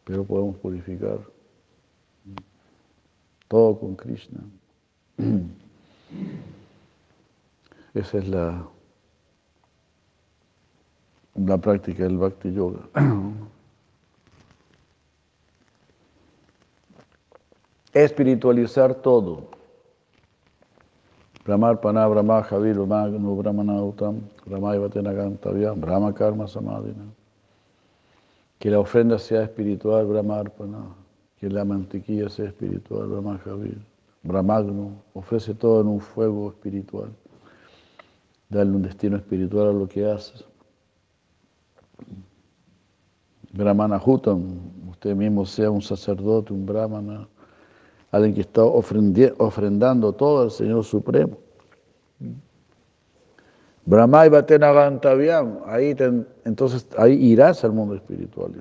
pero 0.04 0.24
podemos 0.24 0.58
purificar 0.58 1.20
todo 3.48 3.80
con 3.80 3.96
Krishna. 3.96 4.40
Esa 7.94 8.18
es 8.18 8.28
la, 8.28 8.68
la 11.36 11.58
práctica 11.58 12.04
del 12.04 12.18
Bhakti 12.18 12.54
Yoga. 12.54 12.80
Espiritualizar 17.94 18.96
todo. 18.96 19.50
Brahmar 21.46 21.80
Pana 21.82 22.08
Brahma 22.08 22.42
Javir 22.42 22.78
Magno 22.78 23.36
Brahmanautam 23.36 24.22
Brahma 24.46 24.78
Gantavyam 24.78 25.80
Brahma 25.80 26.14
Karma 26.14 26.48
Samadhina. 26.48 27.04
Que 28.60 28.70
la 28.70 28.80
ofrenda 28.80 29.20
sea 29.20 29.44
espiritual, 29.44 30.06
Brahmarpana. 30.06 30.86
Que 31.38 31.50
la 31.50 31.66
mantequilla 31.66 32.30
sea 32.30 32.46
espiritual, 32.46 33.08
Brahma 33.08 33.38
Javir. 33.40 33.78
Brahmagno 34.24 34.92
ofrece 35.14 35.54
todo 35.54 35.82
en 35.82 35.88
un 35.88 36.00
fuego 36.00 36.50
espiritual. 36.50 37.10
Darle 38.50 38.78
un 38.78 38.84
destino 38.84 39.18
espiritual 39.18 39.68
a 39.68 39.74
lo 39.74 39.88
que 39.88 40.10
haces. 40.10 40.46
Brahmana 43.54 44.02
Hutam, 44.04 44.60
usted 44.90 45.16
mismo 45.16 45.46
sea 45.46 45.70
un 45.70 45.82
sacerdote, 45.82 46.54
un 46.54 46.66
brahmana, 46.66 47.28
alguien 48.12 48.34
que 48.34 48.42
está 48.42 48.64
ofrendando 48.64 50.14
todo 50.14 50.44
al 50.44 50.52
Señor 50.52 50.84
Supremo. 50.84 51.38
Brahma 53.86 54.26
y 54.26 54.30
ahí 55.68 55.96
entonces 56.46 56.88
ahí 56.98 57.14
irás 57.14 57.64
al 57.64 57.74
mundo 57.74 57.96
espiritual. 57.96 58.54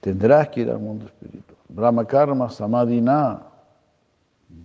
Tendrás 0.00 0.48
que 0.48 0.60
ir 0.60 0.70
al 0.70 0.78
mundo 0.78 1.06
espiritual. 1.06 1.58
Brahma 1.68 2.06
Karma 2.06 2.50
Samadhina, 2.50 3.42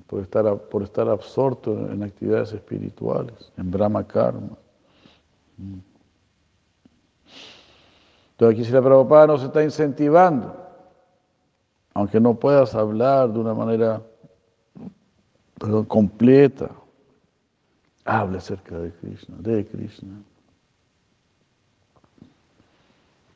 por 0.05 0.21
estar, 0.21 0.57
por 0.69 0.83
estar 0.83 1.09
absorto 1.09 1.91
en 1.91 2.03
actividades 2.03 2.53
espirituales, 2.53 3.51
en 3.57 3.71
Brahma 3.71 4.05
Karma. 4.05 4.57
Entonces 8.37 8.59
aquí 8.59 8.67
si 8.67 8.71
la 8.71 8.83
Prabhupada 8.83 9.25
nos 9.25 9.41
está 9.41 9.63
incentivando, 9.63 10.55
aunque 11.95 12.19
no 12.19 12.35
puedas 12.35 12.75
hablar 12.75 13.33
de 13.33 13.39
una 13.39 13.55
manera 13.55 13.99
completa, 15.87 16.69
hable 18.05 18.37
acerca 18.37 18.77
de 18.77 18.91
Krishna, 18.91 19.37
de 19.39 19.65
Krishna. 19.65 20.21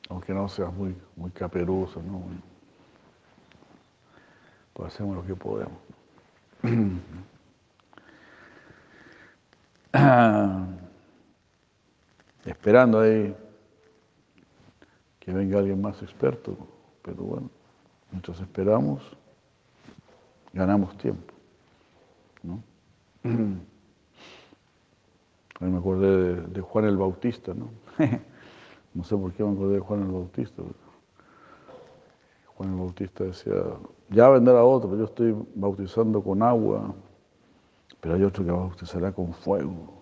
Aunque 0.07 0.35
no 0.35 0.47
seas 0.47 0.71
muy, 0.71 0.95
muy 1.15 1.31
caperuso, 1.31 1.99
¿no? 2.03 2.21
Pues 4.73 4.93
hacemos 4.93 5.15
lo 5.15 5.25
que 5.25 5.35
podemos. 5.35 5.79
Esperando 12.45 12.99
ahí 12.99 13.35
que 15.21 15.31
venga 15.31 15.59
alguien 15.59 15.79
más 15.79 16.01
experto, 16.01 16.57
pero 17.03 17.23
bueno, 17.23 17.49
mientras 18.11 18.41
esperamos, 18.41 19.01
ganamos 20.51 20.97
tiempo. 20.97 21.33
¿no? 22.43 22.61
A 25.59 25.65
mí 25.65 25.71
me 25.71 25.77
acordé 25.77 26.41
de, 26.41 26.61
Juan 26.61 26.85
el 26.85 26.97
Bautista, 26.97 27.53
¿no? 27.53 27.69
no 28.95 29.03
sé 29.03 29.15
por 29.15 29.31
qué 29.33 29.43
me 29.43 29.51
acordé 29.51 29.75
de 29.75 29.79
Juan 29.79 30.01
el 30.01 30.11
Bautista. 30.11 30.63
Juan 32.55 32.69
el 32.71 32.79
Bautista 32.79 33.23
decía, 33.25 33.53
ya 34.09 34.27
vendrá 34.29 34.63
otro, 34.63 34.97
yo 34.97 35.05
estoy 35.05 35.35
bautizando 35.53 36.23
con 36.23 36.41
agua, 36.41 36.95
pero 37.99 38.15
hay 38.15 38.23
otro 38.23 38.43
que 38.43 38.49
bautizará 38.49 39.11
con 39.11 39.33
fuego. 39.33 40.01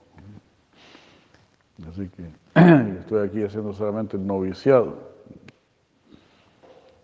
Así 1.89 2.07
que 2.07 2.29
estoy 2.99 3.27
aquí 3.27 3.43
haciendo 3.43 3.73
solamente 3.73 4.15
el 4.15 4.25
noviciado 4.25 5.08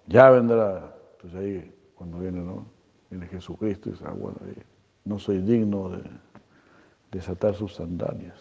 ya 0.07 0.29
vendrá. 0.29 0.95
Entonces 1.13 1.39
ahí, 1.39 1.73
cuando 1.95 2.19
viene, 2.19 2.41
¿no? 2.41 2.65
Viene 3.09 3.27
Jesucristo 3.27 3.89
y 3.89 3.93
dice, 3.93 4.05
ah, 4.07 4.15
no 5.05 5.19
soy 5.19 5.39
digno 5.39 5.89
de 5.89 6.03
desatar 7.11 7.55
sus 7.55 7.75
sandalias. 7.75 8.39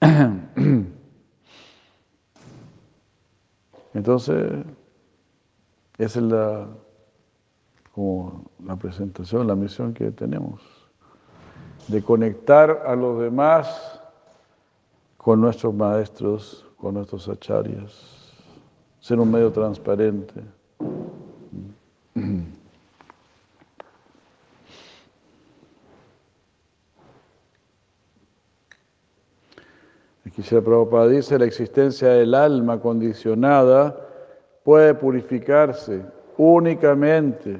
Entonces, 3.94 4.64
esa 5.96 6.18
es 6.18 6.24
la, 6.26 6.68
como 7.92 8.44
la 8.62 8.76
presentación, 8.76 9.46
la 9.46 9.54
misión 9.54 9.94
que 9.94 10.10
tenemos, 10.10 10.60
de 11.88 12.02
conectar 12.02 12.82
a 12.86 12.94
los 12.94 13.18
demás 13.20 14.02
con 15.16 15.40
nuestros 15.40 15.72
maestros 15.74 16.65
con 16.76 16.94
nuestros 16.94 17.28
acharyas, 17.28 18.32
ser 19.00 19.18
un 19.18 19.30
medio 19.30 19.50
transparente. 19.50 20.42
Aquí 30.26 30.42
se 30.42 30.60
Prabhupada 30.60 31.08
dice, 31.08 31.38
la 31.38 31.46
existencia 31.46 32.08
del 32.08 32.34
alma 32.34 32.78
condicionada 32.78 33.96
puede 34.64 34.92
purificarse 34.94 36.04
únicamente 36.36 37.58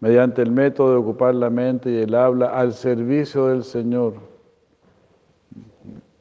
mediante 0.00 0.40
el 0.40 0.50
método 0.50 0.92
de 0.92 0.96
ocupar 0.96 1.34
la 1.34 1.50
mente 1.50 1.90
y 1.90 1.98
el 1.98 2.14
habla 2.14 2.46
al 2.46 2.72
servicio 2.72 3.48
del 3.48 3.64
Señor. 3.64 4.14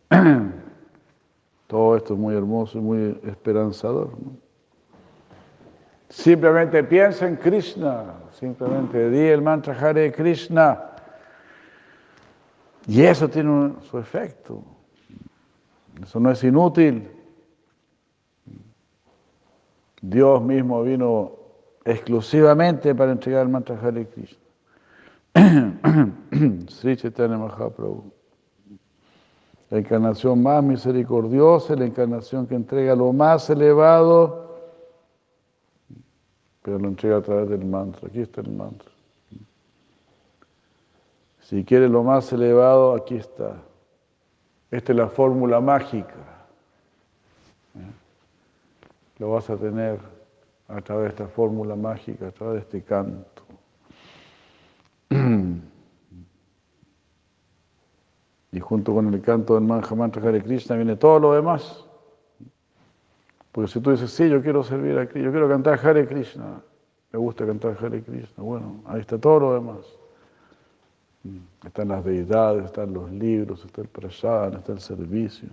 Todo 1.69 1.95
esto 1.95 2.15
es 2.15 2.19
muy 2.19 2.35
hermoso 2.35 2.79
y 2.79 2.81
muy 2.81 3.21
esperanzador. 3.27 4.09
Simplemente 6.09 6.83
piensa 6.83 7.27
en 7.27 7.35
Krishna, 7.35 8.15
simplemente 8.31 9.11
di 9.11 9.27
el 9.27 9.43
mantra 9.43 9.75
Hare 9.79 10.11
Krishna. 10.11 10.81
Y 12.87 13.03
eso 13.03 13.29
tiene 13.29 13.75
su 13.87 13.99
efecto. 13.99 14.63
Eso 16.01 16.19
no 16.19 16.31
es 16.31 16.43
inútil. 16.43 17.07
Dios 20.01 20.41
mismo 20.41 20.81
vino 20.81 21.33
exclusivamente 21.85 22.95
para 22.95 23.11
entregar 23.11 23.43
el 23.43 23.49
mantra 23.49 23.79
Hare 23.79 24.07
Krishna. 24.07 24.39
Sri 26.67 26.97
Chaitanya 26.97 27.37
Mahaprabhu. 27.37 28.18
La 29.69 29.77
encarnación 29.77 30.41
más 30.41 30.63
misericordiosa, 30.63 31.75
la 31.75 31.85
encarnación 31.85 32.47
que 32.47 32.55
entrega 32.55 32.95
lo 32.95 33.13
más 33.13 33.49
elevado 33.49 34.49
pero 36.61 36.77
lo 36.77 36.89
entrega 36.89 37.17
a 37.17 37.21
través 37.21 37.49
del 37.49 37.65
mantra. 37.65 38.07
Aquí 38.07 38.21
está 38.21 38.41
el 38.41 38.51
mantra. 38.51 38.91
Si 41.41 41.63
quieres 41.63 41.89
lo 41.89 42.03
más 42.03 42.31
elevado, 42.31 42.93
aquí 42.93 43.15
está. 43.15 43.55
Esta 44.69 44.91
es 44.91 44.97
la 44.97 45.07
fórmula 45.07 45.59
mágica. 45.59 46.13
Lo 49.17 49.31
vas 49.31 49.49
a 49.49 49.57
tener 49.57 49.99
a 50.67 50.79
través 50.81 51.05
de 51.05 51.09
esta 51.09 51.27
fórmula 51.27 51.75
mágica, 51.75 52.27
a 52.27 52.31
través 52.31 52.53
de 52.53 52.59
este 52.59 52.83
canto. 52.83 53.41
Y 58.51 58.59
junto 58.59 58.93
con 58.93 59.13
el 59.13 59.21
canto 59.21 59.55
del 59.55 59.63
Mantra 59.63 59.95
Mantra 59.95 60.27
Hare 60.27 60.41
Krishna 60.41 60.75
viene 60.75 60.95
todo 60.95 61.19
lo 61.19 61.33
demás. 61.33 61.85
Porque 63.51 63.71
si 63.71 63.79
tú 63.79 63.91
dices, 63.91 64.11
sí, 64.11 64.29
yo 64.29 64.41
quiero 64.41 64.63
servir 64.63 64.97
a 64.97 65.05
Krishna, 65.07 65.25
yo 65.25 65.31
quiero 65.31 65.49
cantar 65.49 65.79
Hare 65.85 66.07
Krishna, 66.07 66.61
me 67.11 67.19
gusta 67.19 67.45
cantar 67.45 67.77
Hare 67.83 68.01
Krishna, 68.03 68.43
bueno, 68.43 68.81
ahí 68.85 69.01
está 69.01 69.17
todo 69.17 69.39
lo 69.39 69.53
demás. 69.53 69.99
Mm, 71.23 71.67
están 71.67 71.89
las 71.89 72.03
deidades, 72.03 72.65
están 72.65 72.93
los 72.93 73.11
libros, 73.11 73.65
está 73.65 73.81
el 73.81 73.87
prasad, 73.87 74.53
está 74.55 74.71
el 74.71 74.79
servicio. 74.79 75.49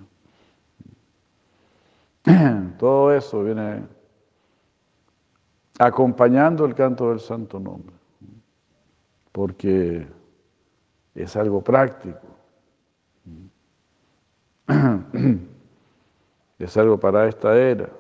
Todo 2.79 3.13
eso 3.13 3.43
viene 3.43 3.83
acompañando 5.79 6.65
el 6.65 6.75
canto 6.75 7.11
del 7.11 7.21
santo 7.21 7.59
nombre, 7.61 7.95
porque 9.33 10.07
es 11.15 11.37
algo 11.37 11.63
práctico. 11.63 12.36
Es 16.59 16.77
algo 16.77 16.99
para 16.99 17.29
esta 17.29 17.57
era. 17.57 17.91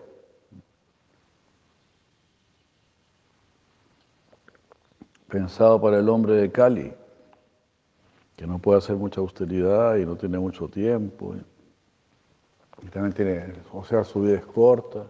Pensado 5.28 5.80
para 5.80 5.98
el 5.98 6.08
hombre 6.08 6.34
de 6.34 6.50
Cali, 6.50 6.92
que 8.36 8.46
no 8.46 8.58
puede 8.58 8.78
hacer 8.78 8.96
mucha 8.96 9.20
austeridad 9.20 9.96
y 9.96 10.06
no 10.06 10.16
tiene 10.16 10.38
mucho 10.38 10.68
tiempo. 10.68 11.34
Y 12.82 12.86
también 12.86 13.12
tiene, 13.12 13.52
o 13.72 13.84
sea, 13.84 14.04
su 14.04 14.22
vida 14.22 14.38
es 14.38 14.46
corta. 14.46 15.06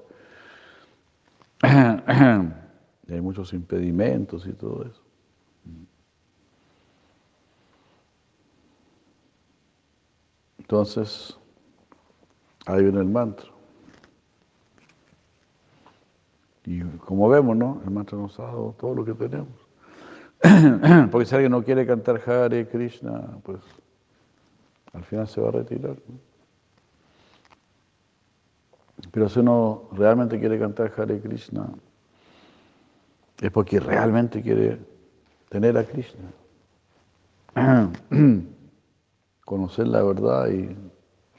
Y 3.09 3.13
hay 3.15 3.21
muchos 3.21 3.53
impedimentos 3.53 4.49
y 4.49 4.53
todo 4.53 4.83
eso. 4.85 5.01
Entonces, 10.59 11.39
ahí 12.67 12.83
viene 12.83 13.01
el 13.01 13.09
mantra. 13.09 13.47
Y 16.65 16.81
como 16.81 17.29
vemos, 17.29 17.57
¿no? 17.57 17.81
El 17.85 17.93
mantra 17.93 18.19
nos 18.19 18.39
ha 18.41 18.45
dado 18.45 18.75
todo 18.79 18.95
lo 18.95 19.05
que 19.05 19.15
tenemos. 19.15 19.49
Porque 21.11 21.27
si 21.27 21.35
alguien 21.35 21.53
no 21.53 21.63
quiere 21.63 21.87
cantar 21.87 22.21
Hare 22.29 22.69
Krishna, 22.69 23.39
pues 23.43 23.61
al 24.93 25.05
final 25.05 25.29
se 25.29 25.41
va 25.41 25.49
a 25.49 25.53
retirar. 25.53 25.97
Pero 29.13 29.29
si 29.29 29.41
uno 29.41 29.89
realmente 29.93 30.39
quiere 30.39 30.59
cantar 30.59 30.93
Hare 30.97 31.21
Krishna, 31.21 31.69
es 33.41 33.51
porque 33.51 33.79
realmente 33.81 34.43
quiere 34.43 34.79
tener 35.49 35.77
a 35.77 35.85
Krishna. 35.85 36.25
Conocer 39.45 39.87
la 39.87 40.03
verdad 40.03 40.49
y 40.49 40.77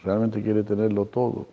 realmente 0.04 0.41
quiere 0.41 0.64
tenerlo 0.64 1.06
todo. 1.06 1.48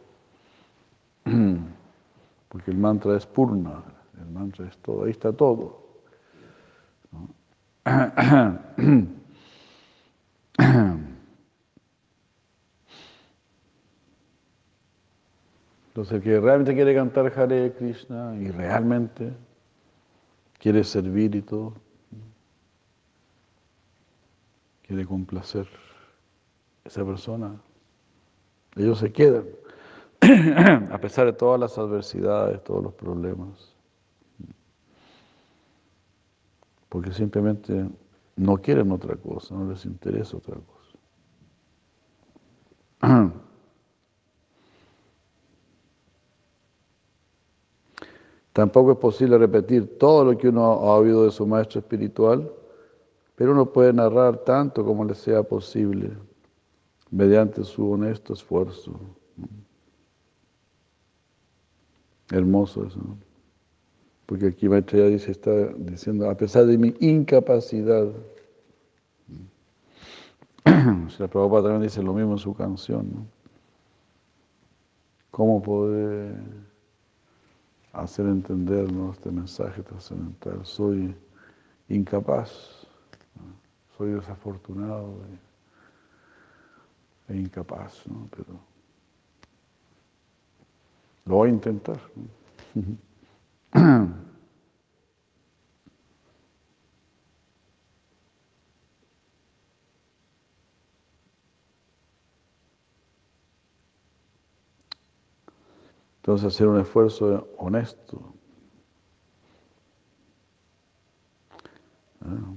Porque 2.49 2.71
el 2.71 2.79
mantra 2.79 3.17
es 3.17 3.27
purna, 3.27 3.83
el 4.21 4.31
mantra 4.31 4.67
es 4.69 4.77
todo, 4.79 5.05
ahí 5.05 5.11
está 5.11 5.33
todo. 5.33 5.83
Entonces, 15.89 16.15
el 16.15 16.23
que 16.23 16.41
realmente 16.41 16.75
quiere 16.75 16.93
cantar 16.93 17.33
Hare 17.39 17.73
Krishna 17.79 18.35
y 18.35 18.51
realmente 18.51 19.33
quiere 20.59 20.83
servir 20.83 21.37
y 21.37 21.43
todo, 21.43 21.75
quiere 24.83 25.07
complacer 25.07 25.69
esa 26.85 27.05
persona, 27.05 27.55
ellos 28.77 28.99
se 28.99 29.13
quedan, 29.13 29.45
a 30.91 30.99
pesar 30.99 31.27
de 31.27 31.33
todas 31.33 31.61
las 31.61 31.79
adversidades, 31.79 32.63
todos 32.65 32.83
los 32.83 32.95
problemas, 32.95 33.75
porque 36.89 37.13
simplemente 37.13 37.89
no 38.37 38.57
quieren 38.57 38.91
otra 38.93 39.17
cosa, 39.17 39.55
no 39.55 39.71
les 39.71 39.85
interesa 39.85 40.37
otra 40.37 40.57
cosa. 43.01 43.33
Tampoco 48.53 48.93
es 48.93 48.99
posible 48.99 49.37
repetir 49.37 49.99
todo 49.99 50.25
lo 50.25 50.39
que 50.39 50.49
uno 50.49 50.63
ha 50.65 50.97
oído 50.97 51.25
de 51.25 51.33
su 51.33 51.45
maestro 51.45 51.81
espiritual, 51.81 52.53
pero 53.35 53.51
uno 53.51 53.67
puede 53.67 53.93
narrar 53.93 54.39
tanto 54.39 54.85
como 54.85 55.05
le 55.05 55.17
sea 55.17 55.43
posible 55.43 56.13
mediante 57.15 57.63
su 57.63 57.93
honesto 57.93 58.33
esfuerzo. 58.33 58.99
Hermoso 62.31 62.87
eso. 62.87 63.01
Porque 64.27 64.49
aquí 64.49 64.69
Maestro 64.69 64.99
ya 64.99 65.07
dice, 65.07 65.31
está 65.31 65.69
diciendo, 65.77 66.29
a 66.29 66.37
pesar 66.37 66.67
de 66.67 66.77
mi 66.77 66.93
incapacidad, 66.99 68.09
la 70.65 71.29
Prabhupada 71.29 71.65
también 71.65 71.83
dice 71.83 72.03
lo 72.03 72.15
mismo 72.15 72.33
en 72.33 72.39
su 72.39 72.53
canción, 72.55 73.09
¿no? 73.13 73.27
¿Cómo 75.31 75.63
poder 75.63 76.35
hacer 77.93 78.27
entender 78.27 78.89
este 79.13 79.31
mensaje 79.31 79.83
trascendental? 79.83 80.65
Soy 80.65 81.15
incapaz, 81.89 82.87
soy 83.97 84.13
desafortunado 84.13 85.15
e 87.29 87.37
incapaz, 87.37 88.07
¿no? 88.07 88.29
Pero 88.31 88.61
lo 91.25 91.37
voy 91.37 91.49
a 91.49 91.53
intentar. 91.53 92.01
Entonces 106.25 106.55
hacer 106.55 106.69
un 106.69 106.81
esfuerzo 106.81 107.49
honesto. 107.59 108.35
Ah. 112.23 112.55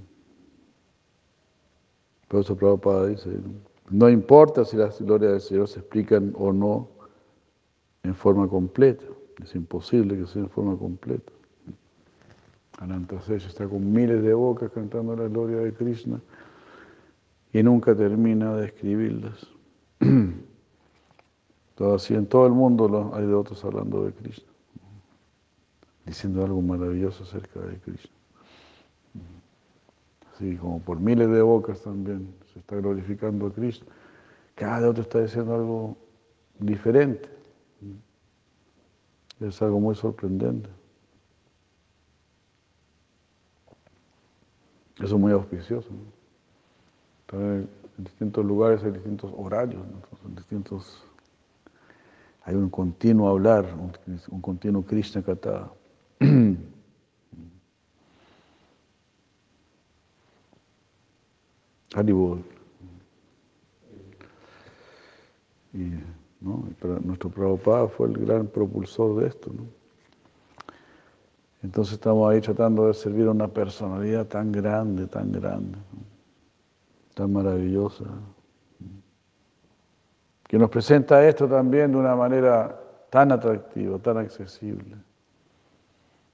Por 2.29 2.39
eso 2.39 2.55
Prabhupada 2.55 3.07
dice, 3.07 3.29
importa 4.09 4.65
si 4.65 4.77
las 4.77 5.01
glorias 5.01 5.31
del 5.31 5.41
Señor 5.41 5.67
se 5.67 5.79
explican 5.79 6.33
o 6.37 6.51
no 6.51 6.89
en 8.03 8.15
forma 8.15 8.47
completa. 8.47 9.05
Es 9.43 9.55
imposible 9.55 10.17
que 10.17 10.25
sea 10.25 10.41
en 10.41 10.49
forma 10.49 10.77
completa. 10.77 11.31
Anantasesh 12.79 13.45
está 13.45 13.67
con 13.67 13.91
miles 13.91 14.21
de 14.21 14.33
bocas 14.33 14.71
cantando 14.71 15.15
la 15.15 15.27
gloria 15.27 15.57
de 15.57 15.73
Krishna 15.73 16.21
y 17.51 17.63
nunca 17.63 17.95
termina 17.95 18.55
de 18.55 18.67
escribirlas. 18.67 19.47
Todo 21.75 21.95
así, 21.95 22.15
en 22.15 22.25
todo 22.25 22.47
el 22.47 22.53
mundo 22.53 23.11
hay 23.13 23.27
de 23.27 23.33
otros 23.35 23.63
hablando 23.63 24.03
de 24.03 24.11
Krishna, 24.11 24.49
diciendo 26.07 26.43
algo 26.43 26.59
maravilloso 26.59 27.23
acerca 27.23 27.59
de 27.59 27.77
Krishna 27.77 28.16
así 30.37 30.55
como 30.57 30.79
por 30.79 30.99
miles 30.99 31.29
de 31.29 31.41
bocas 31.41 31.81
también 31.81 32.33
se 32.53 32.59
está 32.59 32.75
glorificando 32.75 33.47
a 33.47 33.53
Cristo, 33.53 33.85
cada 34.55 34.89
otro 34.89 35.01
está 35.03 35.21
diciendo 35.21 35.55
algo 35.55 35.97
diferente. 36.59 37.29
Es 39.39 39.61
algo 39.61 39.79
muy 39.79 39.95
sorprendente. 39.95 40.69
Eso 44.95 45.15
es 45.15 45.21
muy 45.21 45.31
auspicioso. 45.31 45.89
en 47.33 47.69
distintos 47.97 48.43
lugares, 48.45 48.83
hay 48.83 48.91
distintos 48.91 49.31
horarios, 49.35 49.83
en 50.25 50.35
distintos... 50.35 51.03
Hay 52.43 52.55
un 52.55 52.69
continuo 52.69 53.27
hablar, 53.27 53.65
un, 53.75 53.91
un 54.31 54.41
continuo 54.41 54.81
Krishna 54.83 55.21
Kata. 55.21 55.69
Haribol. 61.95 62.43
Y, 65.73 65.91
¿no? 66.41 66.63
nuestro 67.03 67.29
Prabhupada 67.29 67.87
fue 67.87 68.07
el 68.07 68.17
gran 68.25 68.47
propulsor 68.47 69.21
de 69.21 69.27
esto. 69.27 69.51
Entonces 71.63 71.93
estamos 71.93 72.31
ahí 72.31 72.39
tratando 72.39 72.87
de 72.87 72.93
servir 72.93 73.27
a 73.27 73.31
una 73.31 73.47
personalidad 73.47 74.25
tan 74.27 74.51
grande, 74.51 75.07
tan 75.07 75.31
grande, 75.31 75.77
tan 77.13 77.33
maravillosa, 77.33 78.05
que 80.47 80.57
nos 80.57 80.69
presenta 80.69 81.27
esto 81.27 81.47
también 81.47 81.91
de 81.91 81.97
una 81.97 82.15
manera 82.15 82.79
tan 83.09 83.31
atractiva, 83.31 83.97
tan 83.99 84.17
accesible. 84.17 84.95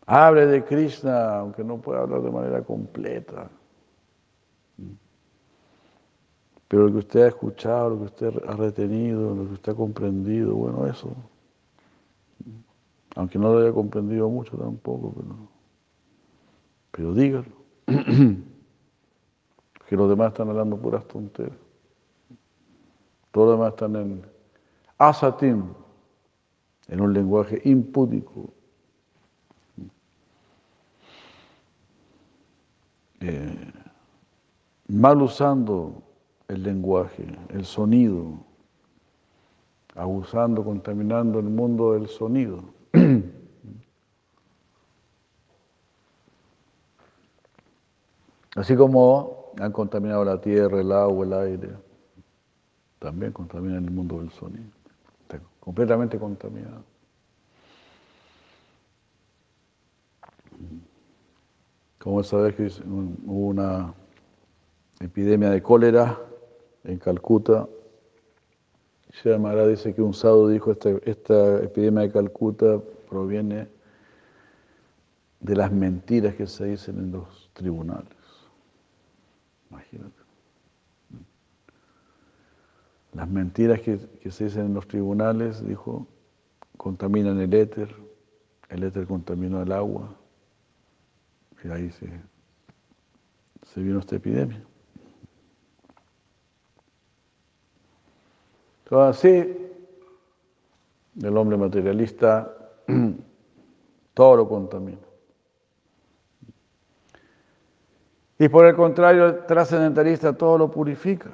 Hable 0.06 0.46
de 0.46 0.64
Krishna, 0.64 1.38
aunque 1.40 1.64
no 1.64 1.78
pueda 1.78 2.02
hablar 2.02 2.22
de 2.22 2.30
manera 2.30 2.62
completa. 2.62 3.50
Pero 6.74 6.88
lo 6.88 6.92
que 6.92 6.98
usted 6.98 7.22
ha 7.22 7.28
escuchado, 7.28 7.92
lo 7.92 7.98
que 8.00 8.06
usted 8.06 8.34
ha 8.48 8.56
retenido, 8.56 9.36
lo 9.36 9.46
que 9.46 9.54
usted 9.54 9.74
ha 9.74 9.76
comprendido, 9.76 10.56
bueno, 10.56 10.88
eso 10.88 11.16
aunque 13.16 13.38
no 13.38 13.54
lo 13.54 13.60
haya 13.60 13.72
comprendido 13.72 14.28
mucho 14.28 14.58
tampoco, 14.58 15.14
pero, 15.16 15.36
pero 16.90 17.14
dígalo. 17.14 17.46
que 19.88 19.96
los 19.96 20.10
demás 20.10 20.30
están 20.30 20.50
hablando 20.50 20.76
puras 20.76 21.08
tonteras. 21.08 21.54
Todos 23.30 23.50
los 23.50 23.60
demás 23.60 23.74
están 23.74 23.96
en 23.96 24.26
asatim, 24.98 25.66
en 26.88 27.02
un 27.02 27.14
lenguaje 27.14 27.62
impúdico. 27.66 28.52
Eh, 33.20 33.72
mal 34.88 35.22
usando 35.22 36.03
el 36.48 36.64
lenguaje, 36.64 37.26
el 37.50 37.66
sonido, 37.66 38.38
abusando, 39.96 40.64
contaminando 40.64 41.40
el 41.40 41.46
mundo 41.46 41.94
del 41.94 42.08
sonido. 42.08 42.64
Así 48.56 48.76
como 48.76 49.52
han 49.60 49.72
contaminado 49.72 50.24
la 50.24 50.40
tierra, 50.40 50.80
el 50.80 50.92
agua, 50.92 51.26
el 51.26 51.34
aire, 51.34 51.70
también 53.00 53.32
contaminan 53.32 53.86
el 53.86 53.92
mundo 53.92 54.20
del 54.20 54.30
sonido. 54.32 54.70
Está 55.22 55.40
completamente 55.60 56.20
contaminado. 56.20 56.84
Como 62.00 62.22
esa 62.22 62.38
vez 62.38 62.56
que 62.56 62.70
hubo 62.86 63.48
una 63.48 63.94
epidemia 65.00 65.50
de 65.50 65.64
cólera 65.64 66.20
en 66.84 66.98
Calcuta, 66.98 67.68
Shri 69.14 69.32
dice 69.70 69.94
que 69.94 70.02
un 70.02 70.14
sadhu 70.14 70.48
dijo, 70.48 70.72
esta, 70.72 70.90
esta 71.06 71.64
epidemia 71.64 72.02
de 72.02 72.12
Calcuta 72.12 72.82
proviene 73.08 73.68
de 75.40 75.56
las 75.56 75.72
mentiras 75.72 76.34
que 76.36 76.48
se 76.48 76.66
dicen 76.66 76.98
en 76.98 77.12
los 77.12 77.50
tribunales. 77.54 78.08
Imagínate. 79.70 80.24
Las 83.14 83.30
mentiras 83.30 83.80
que, 83.82 84.00
se 84.32 84.46
dicen 84.46 84.66
en 84.66 84.74
los 84.74 84.88
tribunales, 84.88 85.66
dijo, 85.68 86.08
contaminan 86.78 87.40
el 87.40 87.54
éter, 87.54 87.96
el 88.70 88.84
éter 88.84 89.06
contaminó 89.06 89.62
el 89.62 89.72
agua, 89.72 90.16
y 91.64 91.68
ahí 91.68 91.92
se, 91.92 92.10
se 93.68 93.82
vino 93.82 94.00
esta 94.00 94.16
epidemia. 94.16 94.66
Así, 98.92 99.58
el 101.22 101.38
hombre 101.38 101.58
materialista 101.58 102.54
todo 104.14 104.38
lo 104.38 104.48
contamina. 104.48 105.00
Y 108.40 108.50
por 108.50 108.66
el 108.66 108.76
contrario, 108.76 109.28
el 109.28 109.46
trascendentalista 109.46 110.34
todo 110.34 110.58
lo 110.58 110.72
purifica. 110.72 111.32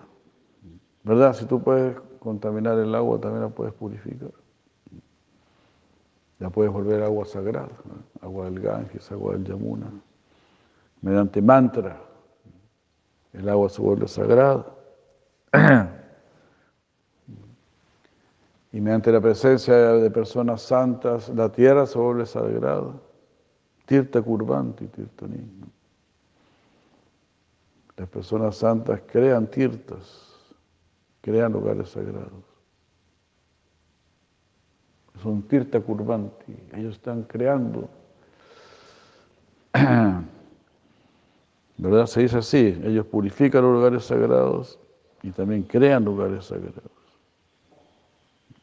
¿Verdad? 1.04 1.34
Si 1.34 1.46
tú 1.46 1.62
puedes 1.62 1.98
contaminar 2.20 2.78
el 2.78 2.94
agua, 2.94 3.20
también 3.20 3.44
la 3.44 3.50
puedes 3.50 3.74
purificar. 3.74 4.32
La 6.40 6.50
puedes 6.50 6.72
volver 6.72 7.02
agua 7.04 7.26
sagrada, 7.26 7.72
agua 8.22 8.46
del 8.46 8.60
Ganges, 8.60 9.12
agua 9.12 9.34
del 9.34 9.44
Yamuna. 9.44 9.92
Mediante 11.02 11.42
mantra, 11.42 12.00
el 13.34 13.50
agua 13.50 13.70
se 13.70 13.82
vuelve 13.82 14.08
sagrada. 14.08 14.66
Y 18.72 18.80
mediante 18.82 19.12
la 19.12 19.20
presencia 19.20 19.76
de 19.76 20.12
personas 20.12 20.62
santas, 20.62 21.30
la 21.30 21.52
tierra 21.52 21.88
se 21.88 21.98
vuelve 21.98 22.26
sagrada. 22.26 22.94
Tirta 23.86 24.22
Kurbanti, 24.22 24.86
Tirta 24.88 25.26
Las 27.98 28.08
personas 28.10 28.56
santas 28.56 29.02
crean 29.12 29.48
tirtas, 29.48 30.36
crean 31.22 31.52
lugares 31.54 31.90
sagrados. 31.90 32.44
Son 35.24 35.42
Tirta 35.42 35.82
Kurbanti, 35.82 36.56
ellos 36.74 36.94
están 36.96 37.24
creando. 37.24 37.90
¿Verdad? 41.78 42.06
Se 42.06 42.22
dice 42.22 42.38
así, 42.38 42.80
ellos 42.84 43.08
purifican 43.08 43.64
los 43.64 43.74
lugares 43.74 44.06
sagrados 44.06 44.78
y 45.24 45.32
también 45.32 45.64
crean 45.64 46.06
lugares 46.06 46.46
sagrados 46.46 46.99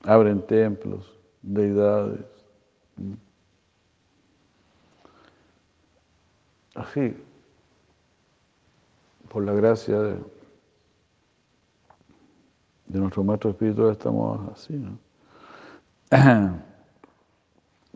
abren 0.07 0.41
templos, 0.47 1.13
deidades. 1.43 2.25
Así, 6.75 7.17
por 9.29 9.45
la 9.45 9.53
gracia 9.53 10.01
de, 10.01 10.19
nuestro 12.89 13.25
maestro 13.25 13.51
espiritual 13.51 13.93
estamos 13.93 14.53
así, 14.53 14.75
¿no? 14.75 14.99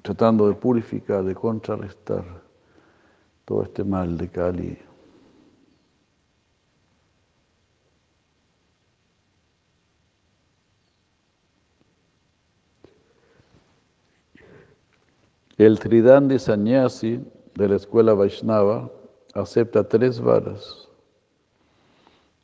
tratando 0.02 0.48
de 0.48 0.54
purificar, 0.54 1.22
de 1.22 1.34
contrarrestar 1.34 2.24
todo 3.44 3.62
este 3.62 3.84
mal 3.84 4.18
de 4.18 4.28
Cali. 4.28 4.78
El 15.60 15.78
Tridandi 15.78 16.38
Sannyasi 16.38 17.20
de 17.54 17.68
la 17.68 17.76
escuela 17.76 18.14
Vaishnava 18.14 18.90
acepta 19.34 19.86
tres 19.86 20.18
varas 20.18 20.88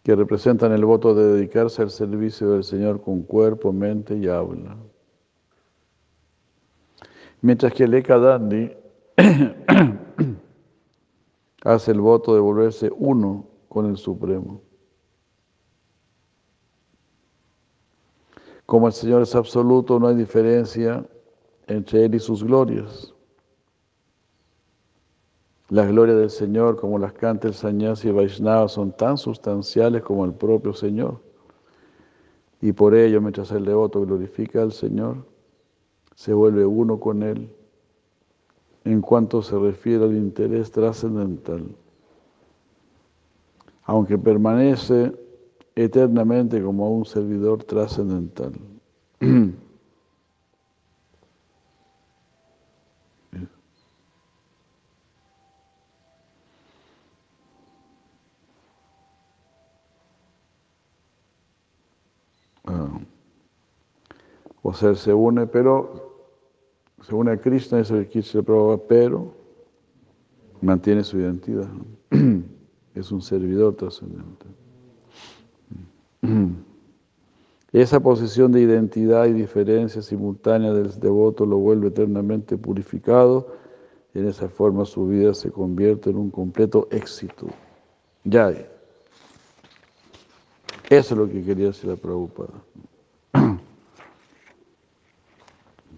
que 0.02 0.14
representan 0.14 0.72
el 0.72 0.84
voto 0.84 1.14
de 1.14 1.32
dedicarse 1.32 1.80
al 1.80 1.88
servicio 1.88 2.50
del 2.50 2.62
Señor 2.62 3.00
con 3.00 3.22
cuerpo, 3.22 3.72
mente 3.72 4.18
y 4.18 4.28
habla. 4.28 4.76
Mientras 7.40 7.72
que 7.72 7.84
el 7.84 7.94
Ekadandi 7.94 8.76
hace 11.64 11.92
el 11.92 12.00
voto 12.02 12.34
de 12.34 12.40
volverse 12.40 12.90
uno 12.98 13.46
con 13.70 13.86
el 13.86 13.96
Supremo. 13.96 14.60
Como 18.66 18.88
el 18.88 18.92
Señor 18.92 19.22
es 19.22 19.34
absoluto, 19.34 19.98
no 19.98 20.08
hay 20.08 20.16
diferencia 20.16 21.02
entre 21.66 22.04
Él 22.04 22.14
y 22.14 22.20
sus 22.20 22.44
glorias. 22.44 23.12
Las 25.68 25.88
glorias 25.88 26.18
del 26.18 26.30
Señor, 26.30 26.76
como 26.76 26.98
las 26.98 27.12
canta 27.12 27.48
el 27.48 27.54
Sanyasi 27.54 28.08
y 28.08 28.12
Vaishnava, 28.12 28.68
son 28.68 28.92
tan 28.92 29.18
sustanciales 29.18 30.02
como 30.02 30.24
el 30.24 30.32
propio 30.32 30.72
Señor. 30.72 31.20
Y 32.60 32.72
por 32.72 32.94
ello, 32.94 33.20
mientras 33.20 33.50
el 33.50 33.64
devoto 33.64 34.00
glorifica 34.02 34.62
al 34.62 34.72
Señor, 34.72 35.24
se 36.14 36.32
vuelve 36.32 36.64
uno 36.64 37.00
con 37.00 37.22
Él 37.22 37.50
en 38.84 39.00
cuanto 39.00 39.42
se 39.42 39.58
refiere 39.58 40.04
al 40.04 40.14
interés 40.14 40.70
trascendental. 40.70 41.66
Aunque 43.82 44.16
permanece 44.16 45.12
eternamente 45.74 46.62
como 46.62 46.96
un 46.96 47.04
servidor 47.04 47.64
trascendental. 47.64 48.52
Sea, 64.76 64.94
se 64.94 65.12
une, 65.12 65.46
pero 65.46 66.24
se 67.02 67.14
une 67.14 67.32
a 67.32 67.36
Krishna, 67.36 67.80
es 67.80 67.90
el 67.90 68.08
Krishna 68.08 68.42
Prabhupada, 68.42 68.86
pero 68.88 69.34
mantiene 70.60 71.02
su 71.02 71.18
identidad. 71.18 71.68
Es 72.94 73.12
un 73.12 73.20
servidor 73.20 73.76
trascendente. 73.76 74.46
Esa 77.72 78.00
posición 78.00 78.52
de 78.52 78.62
identidad 78.62 79.26
y 79.26 79.34
diferencia 79.34 80.00
simultánea 80.00 80.72
del 80.72 80.98
devoto 80.98 81.44
lo 81.44 81.58
vuelve 81.58 81.88
eternamente 81.88 82.56
purificado 82.56 83.48
y 84.14 84.20
en 84.20 84.28
esa 84.28 84.48
forma 84.48 84.86
su 84.86 85.06
vida 85.06 85.34
se 85.34 85.50
convierte 85.50 86.08
en 86.08 86.16
un 86.16 86.30
completo 86.30 86.88
éxito. 86.90 87.48
Ya. 88.24 88.48
Eso 88.48 88.74
es 90.88 91.10
lo 91.10 91.28
que 91.28 91.44
quería 91.44 91.66
decir 91.66 91.90
la 91.90 91.96
Prabhupada. 91.96 92.54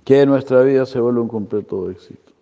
Que 0.08 0.24
nuestra 0.24 0.62
vida 0.62 0.86
se 0.86 0.98
vuelva 1.00 1.20
un 1.20 1.28
completo 1.28 1.90
éxito. 1.90 2.32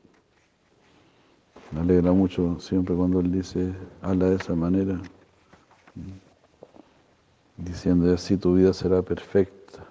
Me 1.72 1.80
alegra 1.80 2.12
mucho 2.12 2.60
siempre 2.60 2.94
cuando 2.94 3.18
él 3.18 3.32
dice, 3.32 3.74
habla 4.02 4.26
de 4.26 4.36
esa 4.36 4.54
manera, 4.54 5.00
diciendo 7.56 8.14
así 8.14 8.36
tu 8.36 8.54
vida 8.54 8.72
será 8.72 9.02
perfecta. 9.02 9.84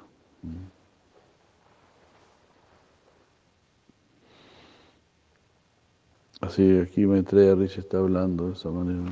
Así 6.39 6.79
aquí 6.79 7.05
Maitreya 7.05 7.55
Rich 7.55 7.79
está 7.79 7.97
hablando 7.97 8.47
de 8.47 8.53
esa 8.53 8.69
manera. 8.69 9.11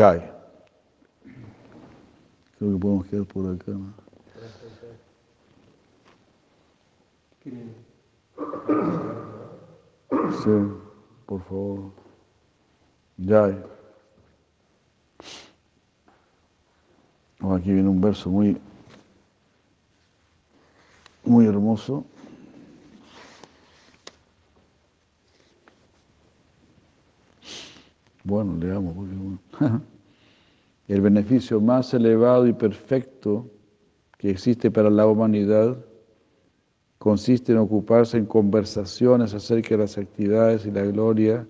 Ya. 0.00 0.12
Creo 2.56 2.72
que 2.72 2.78
podemos 2.78 3.06
quedar 3.06 3.26
por 3.26 3.54
acá. 3.54 3.72
Sí, 10.42 10.50
por 11.26 11.42
favor. 11.42 11.92
Ya. 13.18 13.62
Aquí 17.54 17.70
viene 17.70 17.90
un 17.90 18.00
verso 18.00 18.30
muy, 18.30 18.58
muy 21.24 21.44
hermoso. 21.44 22.06
Bueno, 28.30 28.56
leamos. 28.56 28.94
Porque, 28.94 29.14
bueno. 29.16 29.40
El 30.86 31.00
beneficio 31.00 31.60
más 31.60 31.92
elevado 31.94 32.46
y 32.46 32.52
perfecto 32.52 33.50
que 34.18 34.30
existe 34.30 34.70
para 34.70 34.88
la 34.88 35.06
humanidad 35.06 35.76
consiste 36.98 37.52
en 37.52 37.58
ocuparse 37.58 38.18
en 38.18 38.26
conversaciones 38.26 39.34
acerca 39.34 39.70
de 39.70 39.78
las 39.78 39.98
actividades 39.98 40.64
y 40.64 40.70
la 40.70 40.82
gloria 40.82 41.46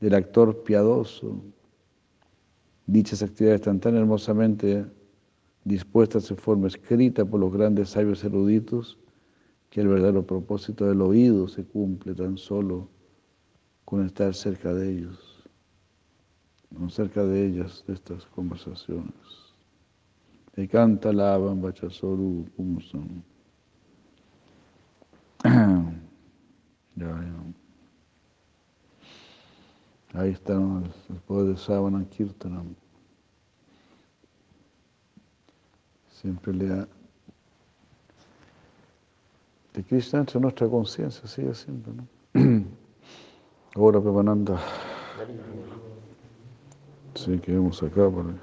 del 0.00 0.14
actor 0.14 0.62
piadoso. 0.62 1.36
Dichas 2.86 3.22
actividades 3.22 3.60
están 3.60 3.80
tan 3.80 3.96
hermosamente 3.96 4.86
dispuestas 5.64 6.30
en 6.30 6.36
forma 6.38 6.68
escrita 6.68 7.26
por 7.26 7.40
los 7.40 7.52
grandes 7.52 7.90
sabios 7.90 8.24
eruditos 8.24 8.98
que 9.68 9.82
el 9.82 9.88
verdadero 9.88 10.26
propósito 10.26 10.86
del 10.86 11.02
oído 11.02 11.46
se 11.46 11.64
cumple 11.64 12.14
tan 12.14 12.38
solo 12.38 12.88
con 13.84 14.06
estar 14.06 14.34
cerca 14.34 14.72
de 14.72 14.90
ellos 14.90 15.29
cerca 16.90 17.24
de 17.24 17.46
ellas, 17.46 17.84
de 17.86 17.94
estas 17.94 18.26
conversaciones. 18.26 19.14
Y 20.56 20.66
canta 20.68 21.12
lavan 21.12 21.60
bachasoru 21.62 22.46
kumsam. 22.56 23.22
Ya, 26.96 27.06
ya. 27.06 27.32
Ahí 30.20 30.32
están 30.32 30.92
el 31.08 31.16
poder 31.20 31.54
de 31.54 31.56
Savana 31.56 32.04
Kirtanam. 32.10 32.74
Siempre 36.10 36.52
le 36.52 36.66
da. 36.66 36.88
De 39.72 39.84
Krishna 39.84 40.18
entre 40.18 40.40
nuestra 40.40 40.68
conciencia, 40.68 41.26
sigue 41.26 41.54
siendo, 41.54 41.92
¿no? 41.94 42.06
Ahora, 43.76 44.00
Pepananda. 44.00 44.60
Sí, 47.14 47.38
quedemos 47.38 47.82
acá 47.82 48.08
para 48.10 48.34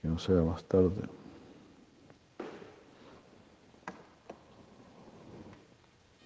que 0.00 0.08
no 0.08 0.18
sea 0.18 0.42
más 0.42 0.64
tarde. 0.64 1.17